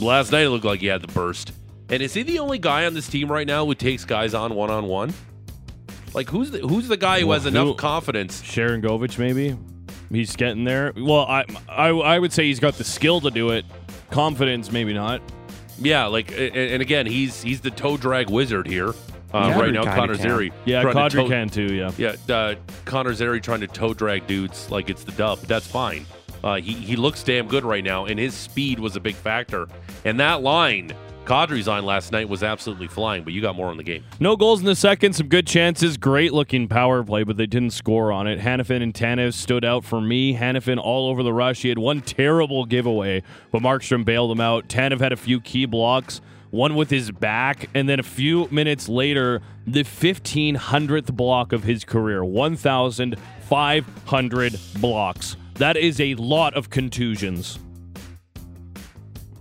[0.00, 1.52] Last night it looked like he had the burst.
[1.88, 4.54] And is he the only guy on this team right now who takes guys on
[4.54, 5.12] one on one?
[6.14, 8.42] Like who's the who's the guy who has Well, enough who- confidence?
[8.42, 9.56] Sharangovich, maybe.
[10.10, 10.92] He's getting there.
[10.96, 13.64] Well, I, I I would say he's got the skill to do it.
[14.10, 15.22] Confidence, maybe not.
[15.78, 18.92] Yeah, like and, and again, he's he's the toe drag wizard here uh,
[19.32, 19.82] Yeah, right now.
[19.84, 20.22] kinda Connor can.
[20.22, 21.72] Zary, Yeah, trying to toe- can too.
[21.74, 21.92] Yeah.
[21.96, 22.54] Yeah, uh,
[22.86, 25.38] Connor Zary trying to toe drag dudes like it's the dub.
[25.42, 26.06] That's fine.
[26.42, 29.68] Uh, he he looks damn good right now, and his speed was a big factor.
[30.04, 33.24] And that line, Kadri's line last night was absolutely flying.
[33.24, 34.04] But you got more on the game.
[34.18, 37.70] No goals in the second, some good chances, great looking power play, but they didn't
[37.70, 38.40] score on it.
[38.40, 40.34] Hanifin and Tanev stood out for me.
[40.34, 41.62] Hanifin all over the rush.
[41.62, 43.22] He had one terrible giveaway,
[43.52, 44.68] but Markstrom bailed him out.
[44.68, 48.88] Tanev had a few key blocks, one with his back, and then a few minutes
[48.88, 55.36] later, the 1500th block of his career 1,500 blocks.
[55.60, 57.58] That is a lot of contusions.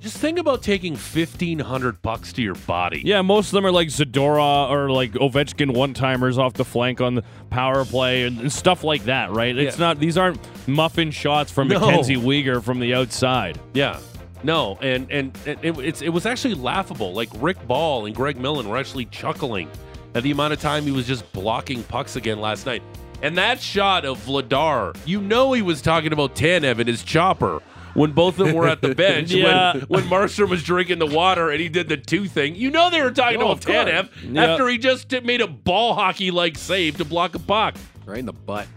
[0.01, 3.01] Just think about taking fifteen hundred bucks to your body.
[3.05, 6.99] Yeah, most of them are like Zadora or like Ovechkin one timers off the flank
[6.99, 9.57] on the power play and, and stuff like that, right?
[9.57, 9.85] It's Yeah.
[9.87, 11.79] not these aren't muffin shots from No.
[11.79, 13.57] Mackenzie Weegar from the outside.
[13.73, 13.99] Yeah.
[14.43, 17.13] No, and and, and it, it's it was actually laughable.
[17.13, 19.69] Like Rick Ball and Greg Millen were actually chuckling
[20.15, 22.83] at the amount of time he was just blocking pucks again last night.
[23.21, 27.59] And that shot of Vladar, you know he was talking about Tanev and his chopper
[27.93, 29.31] when both of them were at the bench.
[29.31, 29.73] Yeah.
[29.73, 32.89] When when Markstrom was drinking the water and he did the two thing, you know
[32.89, 33.65] they were talking Oh, about of.
[33.65, 34.45] Tanev Yeah.
[34.45, 37.75] after he just made a ball hockey like save to block a puck.
[38.05, 38.67] Right in the butt.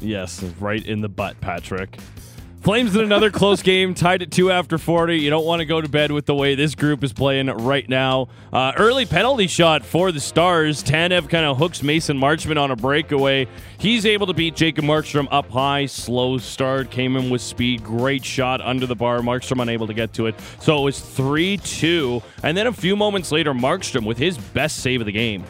[0.00, 1.96] Yes, right in the butt, Patrick.
[2.62, 5.18] Flames in another close game, tied at two after 40.
[5.18, 7.88] You don't want to go to bed with the way this group is playing right
[7.88, 8.28] now.
[8.52, 10.80] Uh, early penalty shot for the Stars.
[10.84, 13.48] Tanev kind of hooks Mason Marchment on a breakaway.
[13.78, 15.86] He's able to beat Jacob Markstrom up high.
[15.86, 17.82] Slow start, came in with speed.
[17.82, 19.18] Great shot under the bar.
[19.22, 20.36] Markstrom unable to get to it.
[20.60, 22.22] So it was 3 2.
[22.44, 25.42] And then a few moments later, Markstrom with his best save of the game.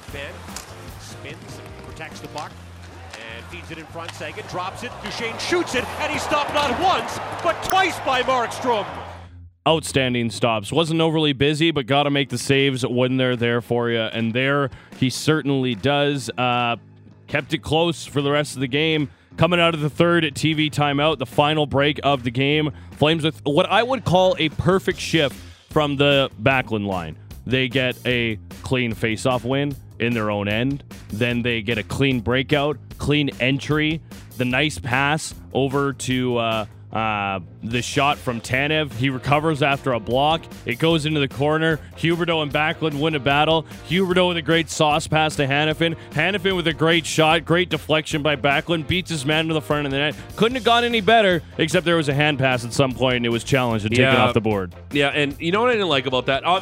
[1.01, 2.53] Spins, protects the puck,
[3.73, 4.13] it in front.
[4.15, 4.93] Seguin drops it.
[5.03, 8.87] Duchene shoots it, and he's stopped not once, but twice by Markstrom.
[9.67, 10.73] outstanding stops.
[10.73, 14.01] Wasn't overly busy, but got to make the saves when they're there for you.
[14.01, 16.31] And there he certainly does.
[16.37, 16.77] Uh,
[17.27, 19.09] kept it close for the rest of the game.
[19.37, 22.71] Coming out of the third at TV timeout, the final break of the game.
[22.93, 25.37] Flames with what I would call a perfect shift
[25.71, 27.17] from the Backlund line.
[27.47, 30.85] They get a clean face-off win in their own end.
[31.09, 34.03] Then they get a clean breakout, clean entry,
[34.37, 38.93] the nice pass over to uh, uh, the shot from Tanev.
[38.93, 40.43] He recovers after a block.
[40.67, 41.79] It goes into the corner.
[41.97, 43.65] Huberdeau and Backlund win a battle.
[43.89, 45.97] Huberdeau with a great sauce pass to Hanifin.
[46.11, 47.45] Hanifin with a great shot.
[47.45, 48.87] Great deflection by Backlund.
[48.87, 50.15] Beats his man to the front of the net.
[50.37, 53.27] Couldn't have gone any better, except there was a hand pass at some point and
[53.27, 54.75] it was challenged and taken off the board.
[54.91, 56.45] Yeah, and you know what I didn't like about that?
[56.45, 56.61] Uh,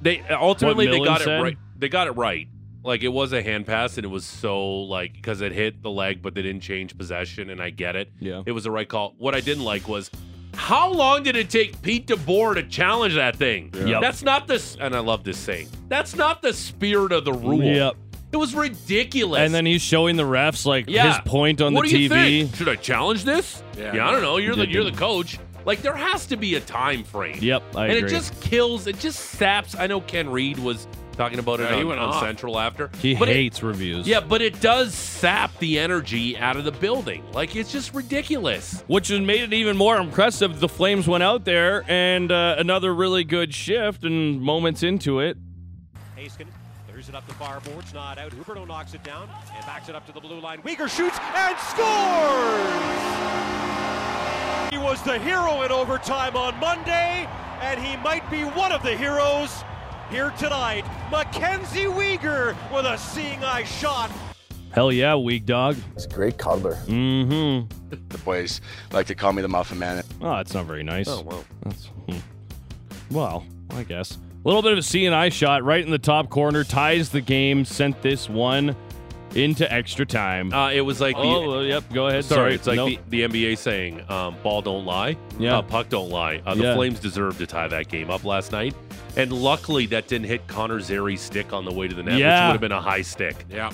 [0.00, 1.40] they ultimately they got said?
[1.40, 1.58] it right.
[1.76, 2.48] They got it right.
[2.84, 5.90] Like it was a hand pass, and it was so like because it hit the
[5.90, 8.10] leg, but they didn't change possession, and I get it.
[8.20, 8.42] Yeah.
[8.46, 9.14] it was the right call.
[9.18, 10.10] What I didn't like was
[10.54, 13.72] how long did it take Pete DeBoer to challenge that thing?
[13.74, 14.00] Yep.
[14.02, 15.68] That's not this, and I love this saying.
[15.88, 17.62] That's not the spirit of the rule.
[17.62, 17.94] Yep.
[18.32, 19.40] It was ridiculous.
[19.40, 21.08] And then he's showing the refs like Yeah.
[21.08, 22.12] his point on what the do you TV.
[22.42, 22.56] think?
[22.56, 23.62] Should I challenge this?
[23.78, 24.36] Yeah, I don't know.
[24.38, 25.38] You're the you're the coach.
[25.64, 27.38] Like there has to be a time frame.
[27.40, 28.08] Yep, I and agree.
[28.10, 28.86] it just kills.
[28.86, 29.74] It just saps.
[29.76, 32.20] I know Ken Reid was talking about it Yeah, he on, went on.
[32.20, 32.90] Central after.
[33.00, 34.06] He but it- hates reviews.
[34.06, 37.24] yeah, but it does sap the energy out of the building.
[37.32, 38.82] Like it's just ridiculous.
[38.86, 40.60] which has made it even more impressive.
[40.60, 45.36] The Flames went out there and uh, another really good shift and moments into it.
[46.16, 46.46] Haskin
[46.88, 48.32] clears it up the far boards, not out.
[48.32, 50.60] Huberdeau knocks it down and backs it up to the blue line.
[50.62, 52.84] Weegar shoots and scores!
[54.70, 57.28] He was the hero in overtime on Monday,
[57.60, 59.62] and he might be one of the heroes
[60.14, 60.84] here tonight.
[61.10, 64.12] Mackenzie Weegar with a seeing eye shot.
[64.70, 65.76] Hell yeah, weak dog.
[65.94, 66.76] He's a great cuddler.
[66.86, 67.96] Mm-hmm.
[68.08, 68.60] The boys
[68.92, 70.04] like to call me the Muffin Man.
[70.20, 71.08] Oh, that's not very nice.
[71.08, 71.44] Oh well.
[71.62, 72.18] That's hmm.
[73.10, 74.16] well, I guess.
[74.16, 77.08] A little bit of a C and I shot right in the top corner, ties
[77.08, 78.76] the game, sent this one
[79.34, 80.52] into extra time.
[80.52, 81.84] Uh, it was like the, oh, yep.
[81.92, 82.24] Go ahead.
[82.24, 82.98] Sorry, Sorry, it's like Nope.
[83.08, 85.58] the, the NBA saying, um, "Ball don't lie, Yeah.
[85.58, 86.74] uh, puck don't lie." Uh, the Yeah.
[86.74, 88.74] Flames deserved to tie that game up last night,
[89.16, 92.20] and luckily that didn't hit Connor Zary's stick on the way to the net, which
[92.20, 92.46] Yeah.
[92.48, 93.44] would have been a high stick.
[93.50, 93.70] Yeah.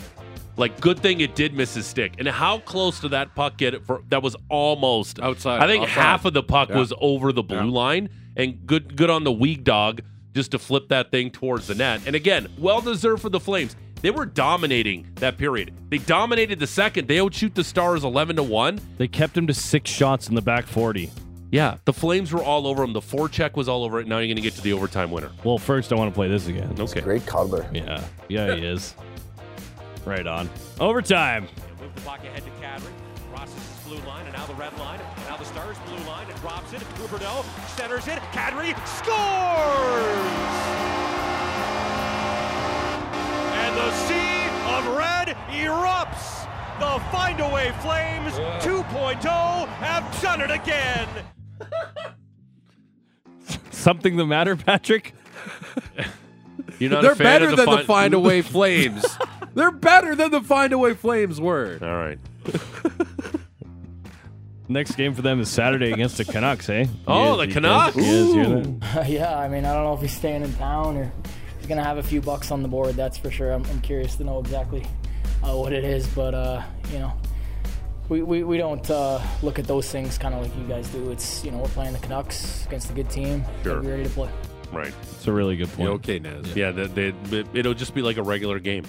[0.57, 2.13] Like, good thing it did miss his stick.
[2.19, 4.03] And how close to that puck get it for?
[4.11, 6.01] That was almost Outside, I think outside.
[6.01, 6.79] half of the puck Yeah.
[6.79, 7.65] was over the blue Yeah.
[7.73, 10.03] line, and good, good on the weak dog
[10.35, 12.03] just to flip that thing towards the net.
[12.07, 13.75] And again, well deserved for the Flames.
[14.03, 15.75] They were dominating that period.
[15.91, 17.09] They dominated the second.
[17.09, 18.81] They outshoot the Stars eleven to one.
[18.99, 21.11] They kept him to six shots in the back 40.
[21.53, 22.93] Yeah, the Flames were all over him.
[22.93, 24.07] The forecheck was all over it.
[24.07, 25.31] Now you're going to get to the overtime winner.
[25.43, 26.75] Well, first I want to play this again.
[26.79, 27.01] Okay.
[27.01, 27.69] Great cuddler.
[27.73, 28.03] Yeah.
[28.29, 28.95] Yeah, he is.
[30.05, 30.49] Right on.
[30.79, 31.47] Overtime.
[31.47, 32.91] He'll move the puck ahead to Kadri.
[33.35, 35.01] Crosses his blue line, and now the red line.
[35.17, 36.81] And now the Stars blue line, and drops it.
[36.81, 37.45] Huberdeau
[37.77, 38.19] centers it.
[38.33, 40.90] Kadri scores!
[43.71, 46.49] And the sea of red erupts.
[46.81, 51.09] The Findaway Flames 2.0 have done it again.
[53.71, 55.15] Something the matter, Patrick?
[56.79, 59.05] You're not They're a fan better of the than fin- the Find Away Flames.
[59.55, 61.79] They're better than the Find Away Flames were.
[61.83, 62.19] All right.
[64.69, 66.87] Next game for them is Saturday against the Canucks, eh?
[67.07, 67.97] Oh, You- the you Canucks?
[67.97, 71.13] guys- you guys yeah, I mean, I don't know if he's staying in town or
[71.71, 72.97] he's gonna have a few bucks on the board.
[72.97, 73.53] That's for sure.
[73.53, 74.85] I'm, I'm curious to know exactly
[75.45, 77.13] uh, what it is, but uh, you know,
[78.09, 81.11] we, we, we don't uh, look at those things kind of like you guys do.
[81.13, 83.45] It's you know we're playing the Canucks against a good team.
[83.63, 83.75] Sure.
[83.75, 84.29] Gotta be ready to play.
[84.73, 84.93] Right.
[85.03, 85.81] It's a really good point.
[85.89, 86.57] You okay, Naz?
[86.57, 88.85] Yeah, they, they, it- it'll just be like a regular game.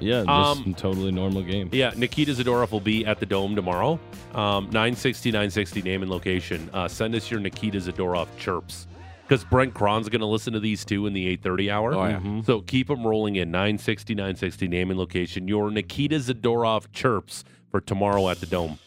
[0.00, 1.70] Yeah, just Um, a totally normal game.
[1.72, 3.98] Yeah, Nikita Zadorov will be at the Dome tomorrow.
[4.32, 6.70] Um, 960, 960 name and location.
[6.72, 8.86] Uh, send us your Nikita Zadorov chirps.
[9.28, 11.94] Because Brent Krahn's going to listen to these two in the 830 hour.
[11.94, 12.18] Oh, yeah.
[12.20, 12.46] Mhm.
[12.46, 13.50] So keep them rolling in.
[13.50, 15.46] 960, 960 name and location.
[15.46, 18.78] Your Nikita Zadorov chirps for tomorrow at the Dome.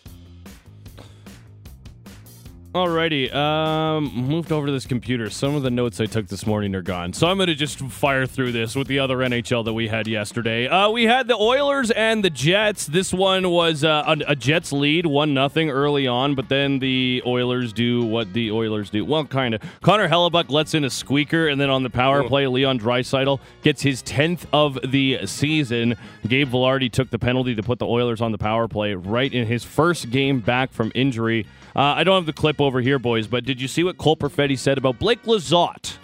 [2.74, 5.30] Alrighty, um, moved over to this computer.
[5.30, 8.26] Some of the notes I took this morning are gone, so I'm gonna just fire
[8.26, 10.70] through this with the other NHL that we had yesterday.
[10.70, 12.86] Uh, we had the Oilers and the Jets.
[12.86, 17.22] This one was uh, a, a Jets lead, one nothing early on, but then the
[17.26, 19.04] Oilers do what the Oilers do.
[19.04, 19.62] Well, kind of.
[19.82, 23.82] Connor Hellebuyck lets in a squeaker, and then on the power play, Leon Draisaitl gets
[23.82, 25.96] his tenth of the season.
[26.26, 29.46] Gabe Vilardi took the penalty to put the Oilers on the power play right in
[29.46, 31.46] his first game back from injury.
[31.76, 34.18] Uh, I don't have the clip over here, boys, but did you see what Cole
[34.18, 35.98] Perfetti said about Blake Lizotte?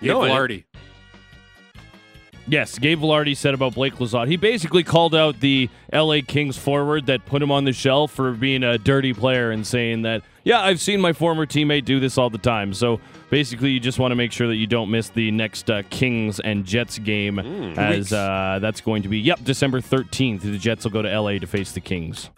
[0.00, 0.64] Gabe No, Vilardi.
[2.50, 4.26] Yes, Gabe Vilardi said about Blake Lizotte.
[4.26, 8.32] He basically called out the LA Kings forward that put him on the shelf for
[8.32, 12.18] being a dirty player and saying that, yeah, I've seen my former teammate do this
[12.18, 12.74] all the time.
[12.74, 15.82] So basically, you just want to make sure that you don't miss the next uh,
[15.90, 17.38] Kings and Jets game,
[17.78, 20.40] as uh, that's going to be, yep, December 13th.
[20.40, 22.30] The Jets will go to LA to face the Kings.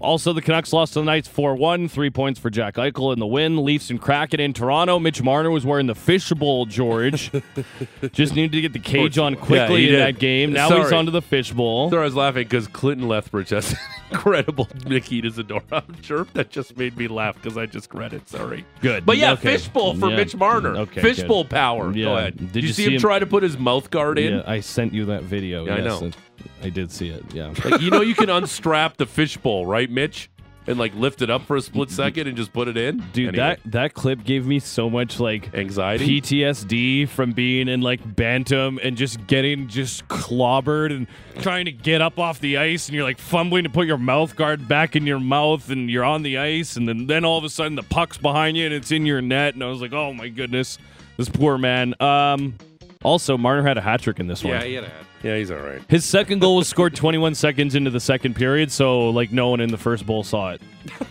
[0.00, 0.06] Yeah.
[0.06, 1.88] Also, the Canucks lost to the Knights 4 1.
[1.88, 3.64] Three points for Jack Eichel in the win.
[3.64, 4.98] Leafs and Kraken in Toronto.
[4.98, 7.30] Mitch Marner was wearing the fishbowl, George.
[8.12, 10.52] Just needed to get the cage on quickly he in that game.
[10.52, 10.94] Now he's Sorry.
[10.96, 11.90] onto the fishbowl.
[11.90, 13.74] Sorry, I was laughing because Clinton Lethbridge has
[14.10, 15.62] incredible Nikita Zadorov.
[15.88, 18.28] I'm sure that just made me laugh because I just read it.
[18.28, 18.64] Sorry.
[18.80, 19.04] Good.
[19.06, 19.52] But yeah, Okay.
[19.56, 20.16] fishbowl for Yeah.
[20.16, 20.74] Mitch Marner.
[20.74, 21.50] Mm, okay, fishbowl good.
[21.50, 21.92] power.
[21.92, 22.04] Yeah.
[22.04, 22.36] Go ahead.
[22.38, 24.34] Did Did, you, you see him, him- try to put his mouth guard in?
[24.34, 25.66] Yeah, I sent you that video.
[25.66, 26.04] Yeah, I know.
[26.06, 26.16] it-
[26.62, 27.24] I did see it.
[27.32, 27.52] Yeah.
[27.64, 30.30] Like, you know, you can unstrap the fishbowl, right, Mitch?
[30.66, 32.98] And like lift it up for a split second and just put it in.
[33.12, 36.20] Dude, Anyway, that that clip gave me so much like anxiety.
[36.20, 41.06] PTSD from being in like Bantam and just getting just clobbered and
[41.40, 44.36] trying to get up off the ice and you're like fumbling to put your mouth
[44.36, 47.42] guard back in your mouth and you're on the ice and then, then all of
[47.44, 49.94] a sudden the puck's behind you and it's in your net and I was like,
[49.94, 50.78] oh my goodness,
[51.16, 51.94] this poor man.
[52.00, 52.54] Um,
[53.02, 54.52] also, Marner had a hat trick in this one.
[54.54, 55.04] Yeah, he had a hat.
[55.22, 55.82] Yeah, he's all right.
[55.88, 59.60] His second goal was scored 21 seconds into the second period, so like no one
[59.60, 60.62] in the first bowl saw it.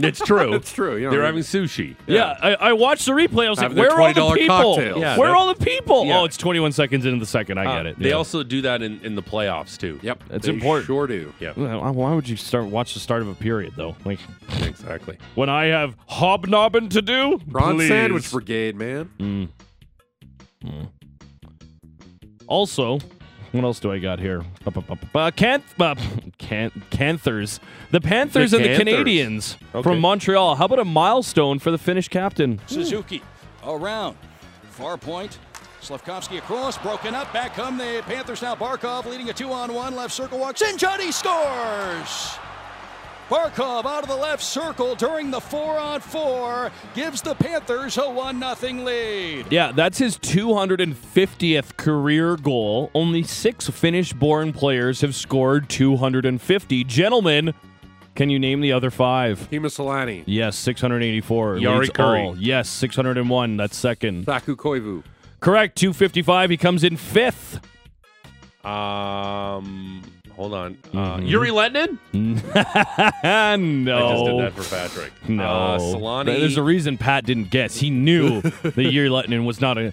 [0.00, 0.54] It's true.
[0.54, 0.94] It's true.
[0.96, 1.96] You know, They're having sushi.
[2.06, 3.46] Yeah, I, I watched the replay.
[3.48, 4.74] I was Having like, their where are all the $20 people?
[4.76, 5.00] cocktails.
[5.00, 6.04] Yeah, where are all the people?
[6.06, 6.20] Yeah.
[6.20, 7.58] Oh, it's 21 seconds into the second.
[7.58, 7.98] I Uh, get it.
[7.98, 8.14] They Yeah.
[8.14, 9.98] also do that in, in the playoffs too.
[10.02, 10.22] Yep.
[10.30, 10.86] It's they important.
[10.86, 11.34] Sure do.
[11.40, 13.96] Yeah, Well, Why would you start watch the start of a period though?
[14.04, 14.20] Like
[14.62, 15.18] exactly.
[15.34, 17.88] when I have hobnobbing to do, Ron please.
[17.88, 19.48] Sandwich Brigade, man.
[22.48, 22.98] Also,
[23.52, 24.42] what else do I got here?
[25.14, 25.94] Uh, Canth- uh,
[26.38, 27.60] Can- Canthers.
[27.92, 29.82] The Panthers The and the Canadiens Okay.
[29.82, 30.56] from Montreal.
[30.56, 32.60] How about a milestone for the Finnish captain?
[32.66, 33.22] Suzuki
[33.66, 34.16] around.
[34.70, 35.38] Far point.
[35.80, 37.32] Slavkovsky across, broken up.
[37.32, 38.54] Back come the Panthers now.
[38.56, 39.94] Barkov leading a two on one.
[39.94, 40.76] Left circle walks in.
[40.76, 42.36] Johnny scores.
[43.28, 48.08] Barkov out of the left circle during the four on four gives the Panthers a
[48.08, 49.46] 1 0 lead.
[49.50, 52.90] Yeah, that's his 250th career goal.
[52.94, 56.84] Only six Finnish born players have scored 250.
[56.84, 57.52] Gentlemen,
[58.14, 59.38] can you name the other five?
[59.50, 60.24] Hima Selanne.
[60.24, 61.56] Yes, 684.
[61.56, 62.24] Jari Kurri.
[62.24, 62.36] all.
[62.38, 63.58] Yes, 601.
[63.58, 64.24] That's second.
[64.24, 65.02] Saku Koivu.
[65.40, 66.48] Correct, 255.
[66.50, 67.60] He comes in fifth.
[68.64, 70.02] Um,
[70.38, 70.78] hold on.
[70.94, 71.28] Uh, Mhm.
[71.28, 71.98] Yuri Letnin.
[72.14, 73.96] no.
[73.98, 75.12] I just did that for Patrick.
[75.28, 75.44] No.
[75.44, 76.26] Uh, Selanne.
[76.26, 77.76] There's a reason Pat didn't guess.
[77.76, 79.92] He knew that Yuri Lehtinen was not a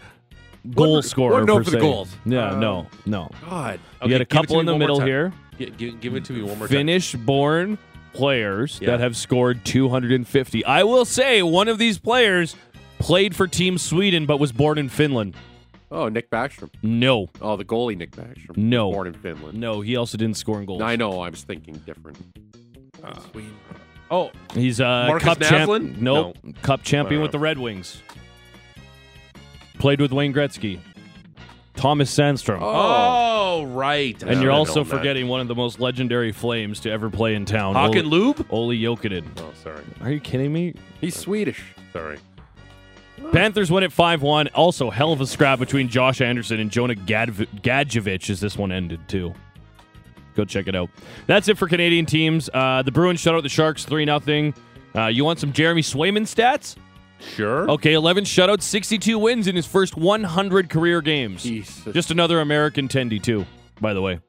[0.73, 1.43] goal Wasn't- scorer.
[1.43, 2.15] known per for the goals.
[2.25, 3.29] Yeah, Um, no, no.
[3.49, 3.79] God.
[4.03, 5.33] You got a give it to couple in the middle here.
[5.57, 6.77] Gi- give, give it to me one more time.
[6.77, 7.77] Finnish born
[8.13, 8.91] players Yeah.
[8.91, 10.63] that have scored 250.
[10.65, 12.55] I will say one of these players
[12.99, 15.35] played for Team Sweden but was born in Finland.
[15.91, 16.69] Oh, Nick Backstrom.
[16.81, 17.27] No.
[17.41, 18.57] Oh, the goalie Nick Backstrom.
[18.57, 18.91] No.
[18.91, 19.57] Born in Finland.
[19.59, 20.81] No, he also didn't score in goals.
[20.81, 21.21] I know.
[21.21, 22.17] I was thinking different.
[23.03, 23.53] Uh, Sweden.
[24.11, 25.69] Oh, He's uh, Marcus cup champ.
[25.69, 25.97] Naslund?
[25.97, 26.37] Nope.
[26.61, 28.01] Cup champion with the Red Wings.
[29.79, 30.79] Played with Wayne Gretzky.
[31.75, 32.59] Thomas Sandstrom.
[32.61, 34.21] Oh, right.
[34.23, 34.97] And you're also know that.
[34.97, 37.75] forgetting one of the most legendary Flames to ever play in town.
[37.75, 38.45] Hawk Ole- and Lube?
[38.49, 39.25] Olli Jokinen.
[39.37, 39.83] Oh, sorry.
[40.01, 40.73] Are you kidding me?
[41.01, 41.61] He's Swedish.
[41.91, 42.17] Sorry.
[43.31, 44.47] Panthers win at 5 1.
[44.49, 48.71] Also, hell of a scrap between Josh Anderson and Jonah Gadv- Gadjovich as this one
[48.71, 49.33] ended, too.
[50.35, 50.89] Go check it out.
[51.27, 52.49] That's it for Canadian teams.
[52.53, 54.53] Uh, the Bruins shut out the Sharks 3 0.
[54.95, 56.75] Uh, you want some Jeremy Swayman stats?
[57.19, 57.69] Sure.
[57.71, 61.43] Okay, 11 shutouts, 62 wins in his first 100 career games.
[61.43, 61.93] Jesus.
[61.93, 63.45] Just another American tendy, too,
[63.79, 64.19] by the way.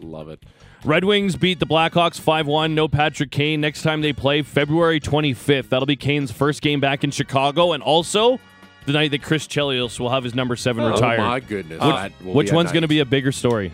[0.00, 0.42] Love it.
[0.84, 2.74] Red Wings beat the Blackhawks 5 1.
[2.74, 3.60] No Patrick Kane.
[3.60, 5.68] Next time they play, February 25th.
[5.68, 7.72] That'll be Kane's first game back in Chicago.
[7.72, 8.38] And also
[8.86, 11.20] the night that Chris Chelios will have his number seven Oh, retired.
[11.20, 11.80] Oh, my goodness.
[11.80, 13.72] Which, will which one's going to be a bigger story?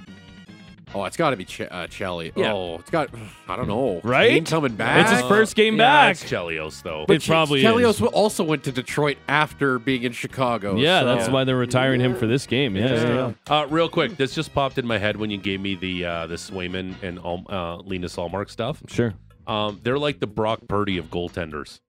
[0.95, 2.33] Oh, it's got to be Ch- uh, Chelly.
[2.37, 2.53] Yeah.
[2.53, 3.11] Oh, it's got.
[3.49, 4.01] I don't know.
[4.05, 4.31] Right?
[4.31, 5.03] Kane coming back.
[5.03, 6.11] It's his first game yeah, back.
[6.13, 7.05] It's Chelios, though.
[7.09, 8.03] It probably Chelios is.
[8.03, 10.77] also went to Detroit after being in Chicago.
[10.77, 12.77] Yeah, so- that's why they're retiring him for this game.
[12.77, 13.55] Yeah, yeah, yeah.
[13.55, 16.27] Uh, real quick, this just popped in my head when you gave me the uh,
[16.27, 18.83] the Swayman and Al- uh, Linus Ullmark stuff.
[18.89, 19.15] Sure.
[19.47, 21.81] Um, they're like the Brock Purdy of goaltenders,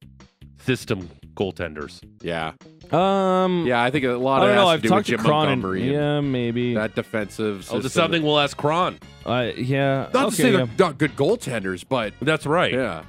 [0.58, 2.02] system goaltenders.
[2.22, 2.54] Yeah.
[2.92, 4.68] Um, Yeah, I think a lot I of don't it know.
[4.68, 5.42] has I've to do talked with to Jim Krahn.
[5.52, 5.82] and- Montgomery.
[5.84, 6.74] and yeah, maybe.
[6.76, 7.56] That defensive.
[7.72, 7.90] Oh, it's system.
[7.90, 8.98] something we'll ask Krahn.
[9.26, 10.10] Uh, yeah.
[10.14, 10.58] Not okay, to say yeah.
[10.58, 12.72] they're not good goaltenders, but That's right.
[12.74, 13.04] yeah,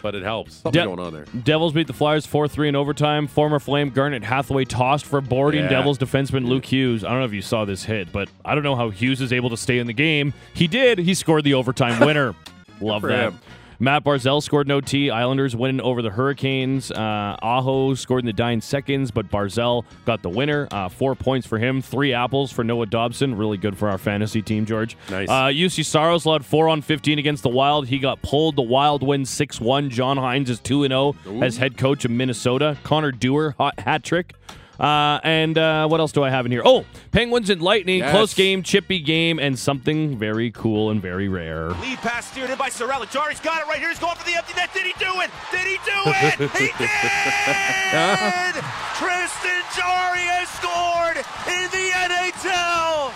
[0.00, 0.54] But it helps.
[0.54, 1.26] something De- going on there.
[1.44, 3.26] Devils beat the Flyers 4 3 in overtime.
[3.26, 5.68] Former Flame Garnet Hathaway tossed for boarding Yeah.
[5.70, 7.04] Devils defenseman Luke Hughes.
[7.04, 9.32] I don't know if you saw this hit, but I don't know how Hughes is
[9.32, 10.32] able to stay in the game.
[10.54, 10.98] He did.
[10.98, 12.34] He scored the overtime winner.
[12.80, 13.32] Love for that.
[13.32, 13.40] him.
[13.80, 15.08] Matt Barzal scored no T.
[15.08, 16.90] Islanders winning over the Hurricanes.
[16.90, 20.66] Uh, Aho scored in the dying seconds, but Barzal got the winner.
[20.72, 21.80] Uh, four points for him.
[21.80, 23.36] Three apples for Noah Dobson.
[23.36, 24.96] Really good for our fantasy team, George.
[25.10, 25.28] Nice.
[25.28, 27.86] Uh, Juuse Saros led 4 on 15 against the Wild.
[27.86, 28.56] He got pulled.
[28.56, 29.90] The Wild win 6 1.
[29.90, 32.76] John Hynes is 2 0 as head coach of Minnesota.
[32.82, 34.34] Connor Dewar, hot hat trick.
[34.78, 36.62] Uh, and uh, what else do I have in here?
[36.64, 38.12] Oh, Penguins and Lightning, Yes.
[38.12, 41.70] close game, chippy game, and something very cool and very rare.
[41.70, 43.10] Lead pass steered in by Cirelli.
[43.10, 43.88] Jarry's got it right here.
[43.88, 44.70] He's going for the empty net.
[44.72, 45.30] Did he do it?
[45.50, 46.50] Did he do it?
[46.62, 48.54] he did!
[48.98, 51.18] Tristan Jarry has scored
[51.50, 53.10] in the NHL.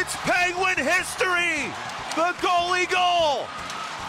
[0.00, 1.72] It's Penguin history.
[2.16, 3.46] The goalie goal.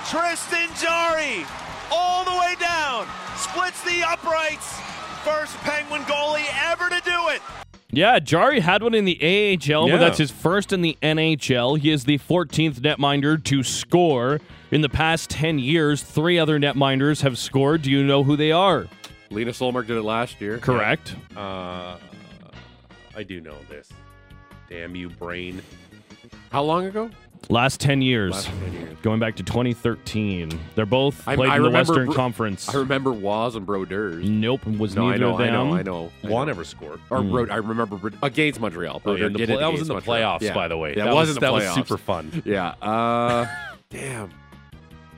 [0.10, 1.46] Tristan Jarry
[1.92, 3.08] all the way down.
[3.38, 4.80] Splits the uprights.
[5.24, 7.42] First Penguin goalie ever to do it.
[7.92, 9.96] Yeah, Jarry had one in the AHL, Yeah.
[9.96, 11.76] but that's his first in the NHL.
[11.80, 14.40] He is the 14th netminder to score.
[14.72, 17.82] In the past 10 years, three other netminders have scored.
[17.82, 18.88] Do you know who they are?
[19.30, 20.58] Linus Ullmark did it last year.
[20.58, 21.16] Correct.
[21.36, 21.98] Uh,
[23.16, 23.90] I do know this.
[24.70, 25.62] Damn you, brain.
[26.52, 27.10] How long ago?
[27.50, 28.32] Last 10 years.
[28.34, 28.98] Last 10 years.
[29.02, 30.58] Going back to 2013.
[30.76, 32.70] They're both I- played I in the remember Western Br- Conference.
[32.74, 34.24] I remember Waz and Brodeurs.
[34.24, 35.48] Nope, was No, I neither know, of them.
[35.48, 36.12] I know, I know.
[36.24, 36.54] I Juan know.
[36.54, 37.00] never scored.
[37.10, 37.32] Or Mm.
[37.32, 39.02] Bro- I remember Bro- against Montreal.
[39.06, 40.18] Oh, yeah, in the did that was in the Montreal.
[40.40, 40.54] playoffs, Yeah.
[40.54, 40.94] by the way.
[40.96, 42.42] Yeah, That was- was in the that was super fun.
[42.46, 42.70] Yeah.
[42.82, 43.48] Uh,
[43.90, 44.30] damn.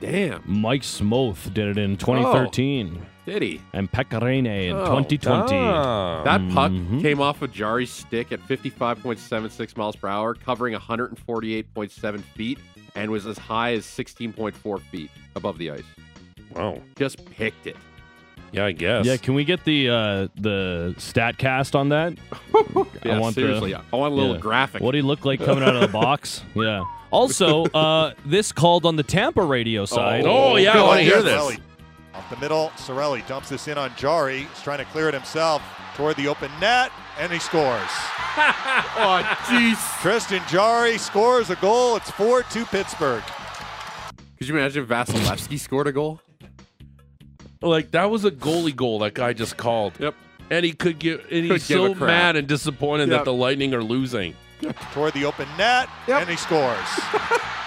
[0.00, 0.42] Damn.
[0.46, 3.00] Mike Smith did it in 2013.
[3.26, 3.60] Did he?
[3.72, 4.84] And Pekka Rinne in Oh.
[4.84, 5.54] 2020.
[5.56, 6.22] Ah.
[6.24, 7.00] That puck Mhm.
[7.00, 12.58] came off of Jarry's stick at 55.76 miles per hour, covering 148.7 feet,
[12.94, 15.84] and was as high as 16.4 feet above the ice.
[16.54, 16.78] Wow.
[16.96, 17.76] Just picked it.
[18.52, 19.04] Yeah, I guess.
[19.04, 22.14] Yeah, can we get the uh, the stat cast on that?
[23.04, 23.72] Yeah, I want seriously.
[23.72, 24.40] The, I want a little yeah.
[24.40, 24.80] graphic.
[24.80, 26.42] What do he look like coming out of the box?
[26.54, 26.84] Yeah.
[27.10, 30.24] Also, uh, this called on the Tampa radio side.
[30.26, 31.58] Oh, yeah, I want to hear yes, this.
[32.14, 32.18] Cirelli.
[32.18, 34.40] Off the middle, Cirelli dumps this in on Jarry.
[34.40, 35.62] He's trying to clear it himself
[35.96, 37.80] toward the open net, and he scores.
[38.36, 40.00] oh, jeez.
[40.02, 41.96] Tristan Jarry scores a goal.
[41.96, 43.22] It's 4-2 Pittsburgh.
[44.38, 46.20] Could you imagine if Vasilevskiy scored a goal?
[47.62, 49.94] Like that was a goalie goal that guy just called.
[49.98, 50.14] Yep.
[50.50, 53.18] And he could get and Could he's give so mad and disappointed Yep.
[53.20, 54.34] that the Lightning are losing.
[54.92, 56.78] Toward the open net, and he scores.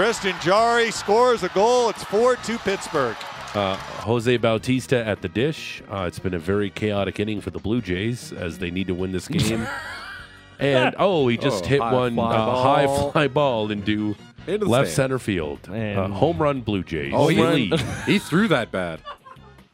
[0.00, 1.90] Tristan Jarry scores a goal.
[1.90, 3.14] It's 4-2 Pittsburgh.
[3.54, 5.82] Uh, Jose Bautista at the dish.
[5.90, 8.94] Uh, it's been a very chaotic inning for the Blue Jays as they need to
[8.94, 9.68] win this game.
[10.58, 14.64] and oh, he just Oh, hit high one fly uh, high fly ball into Into
[14.64, 14.96] left stand.
[14.96, 15.68] center field.
[15.68, 17.12] Uh, home run Blue Jays.
[17.14, 17.70] Oh, he,
[18.06, 19.00] he threw that bad.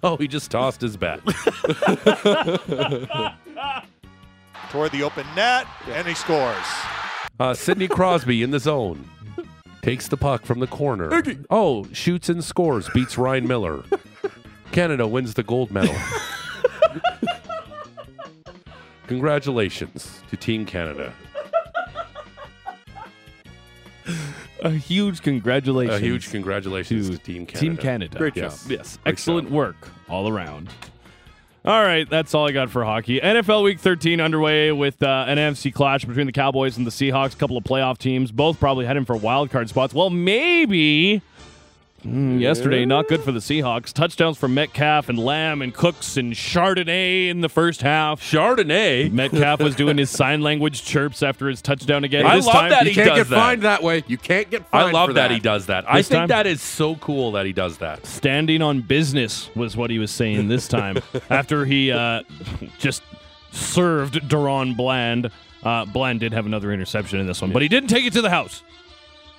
[0.03, 1.21] oh, he just tossed his bat.
[4.71, 6.67] Toward the open net, and he scores.
[7.39, 9.09] Uh, Sidney Crosby in the zone.
[9.87, 11.23] Takes the puck from the corner.
[11.49, 12.89] Oh, shoots and scores.
[12.89, 13.85] Beats Ryan Miller.
[14.73, 15.95] Canada wins the gold medal.
[19.07, 21.13] Congratulations to Team Canada.
[24.63, 26.03] A huge congratulations.
[26.03, 27.61] A huge congratulations to, Team Canada.
[27.61, 28.19] Team Canada.
[28.19, 28.63] Great yes.
[28.63, 28.73] job.
[28.73, 28.97] Yes.
[29.05, 29.55] Great Excellent job.
[29.55, 30.69] work all around.
[31.67, 33.19] All right, that's all I got for hockey.
[33.19, 37.35] NFL Week 13 underway with uh, an NFC clash between the Cowboys and the Seahawks.
[37.35, 39.93] A couple of playoff teams, both probably heading for wild card spots.
[39.93, 41.23] Well, maybe.
[42.05, 43.93] Mm, yesterday, not good for the Seahawks.
[43.93, 48.21] Touchdowns from Metcalf and Lamb and Cooks and Charbonnet in the first half.
[48.21, 49.11] Charbonnet.
[49.13, 52.25] Metcalf was doing his sign language chirps after his touchdown again.
[52.27, 53.37] I This love time, that You he can't get that.
[53.37, 54.05] fined that way.
[54.07, 55.29] You can't get fined I love that.
[55.29, 55.85] that he does that.
[55.91, 56.29] I think time?
[56.29, 58.07] that is so cool that he does that.
[58.07, 60.99] standing on business was what he was saying this time
[61.31, 62.23] after he uh,
[62.79, 63.03] just
[63.51, 65.31] served DaRon Bland.
[65.65, 68.23] Uh, Bland did have another interception in this one, but he didn't take it to
[68.23, 68.63] the house.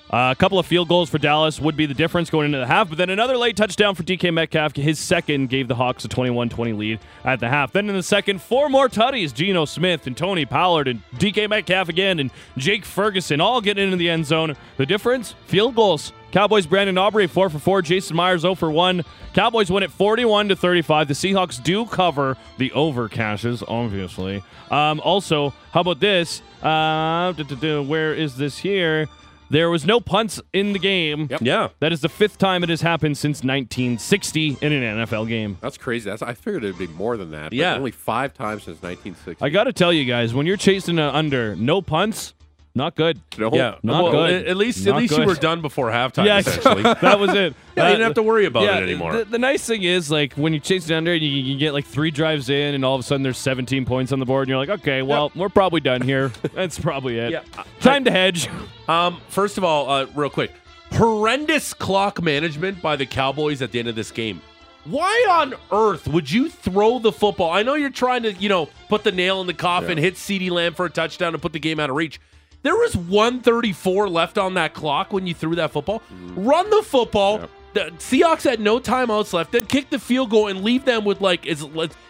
[0.09, 2.67] Uh, a couple of field goals for Dallas would be the difference going into the
[2.67, 4.73] half, but then another late touchdown for DK Metcalf.
[4.73, 7.73] His second gave the Hawks a 21 20 lead at the half.
[7.73, 11.89] Then in the second, four more tutties Geno Smith and Tony Pollard and DK Metcalf
[11.89, 14.55] again and Jake Ferguson all getting into the end zone.
[14.77, 15.33] The difference?
[15.47, 16.13] Field goals.
[16.31, 19.03] Cowboys Brandon Aubrey 4 for 4, Jason Myers 0 for 1.
[19.33, 21.07] Cowboys win it 41 to 35.
[21.07, 24.43] The Seahawks do cover the over caches, obviously.
[24.71, 26.41] Um, also, how about this?
[26.61, 29.07] Uh, where is this here?
[29.49, 31.29] There was no punts in the game.
[31.41, 31.69] Yeah.
[31.79, 35.57] That is the fifth time it has happened since 1960 in an NFL game.
[35.61, 36.09] That's crazy.
[36.09, 37.53] That's I figured it'd be more than that.
[37.53, 37.75] Yeah.
[37.75, 39.43] only five times since 1960.
[39.43, 42.33] I got to tell you guys, when you're chasing an under, no punts,
[42.77, 43.19] not good.
[43.37, 43.49] No.
[43.53, 44.47] Yeah, Not well, good.
[44.47, 45.21] At, least, Not at least good.
[45.21, 46.25] you were done before halftime.
[46.25, 47.53] Yeah, essentially, that was it.
[47.75, 49.17] Yeah, you didn't Uh, have to worry about yeah, it anymore.
[49.17, 51.85] The, the nice thing is, like, when you chase it under, you, you get like
[51.85, 54.49] three drives in, and all of a sudden there's 17 points on the board, and
[54.49, 56.29] you're like, okay, well, we're probably done here.
[56.53, 57.31] That's probably it.
[57.31, 57.41] Yeah.
[57.81, 58.47] Time to hedge.
[58.87, 60.51] Um, first of all, uh, real quick,
[60.93, 64.41] horrendous clock management by the Cowboys at the end of this game.
[64.85, 67.51] Why on earth would you throw the football?
[67.51, 70.49] I know you're trying to, you know, put the nail in the coffin, hit CeeDee
[70.49, 72.21] Lamb for a touchdown, and put the game out of reach.
[72.63, 76.01] There was 134 left on that clock when you threw that football.
[76.35, 77.41] Run the football.
[77.73, 79.51] The Seahawks had no timeouts left.
[79.51, 81.65] Then kick the field goal and leave them with like as,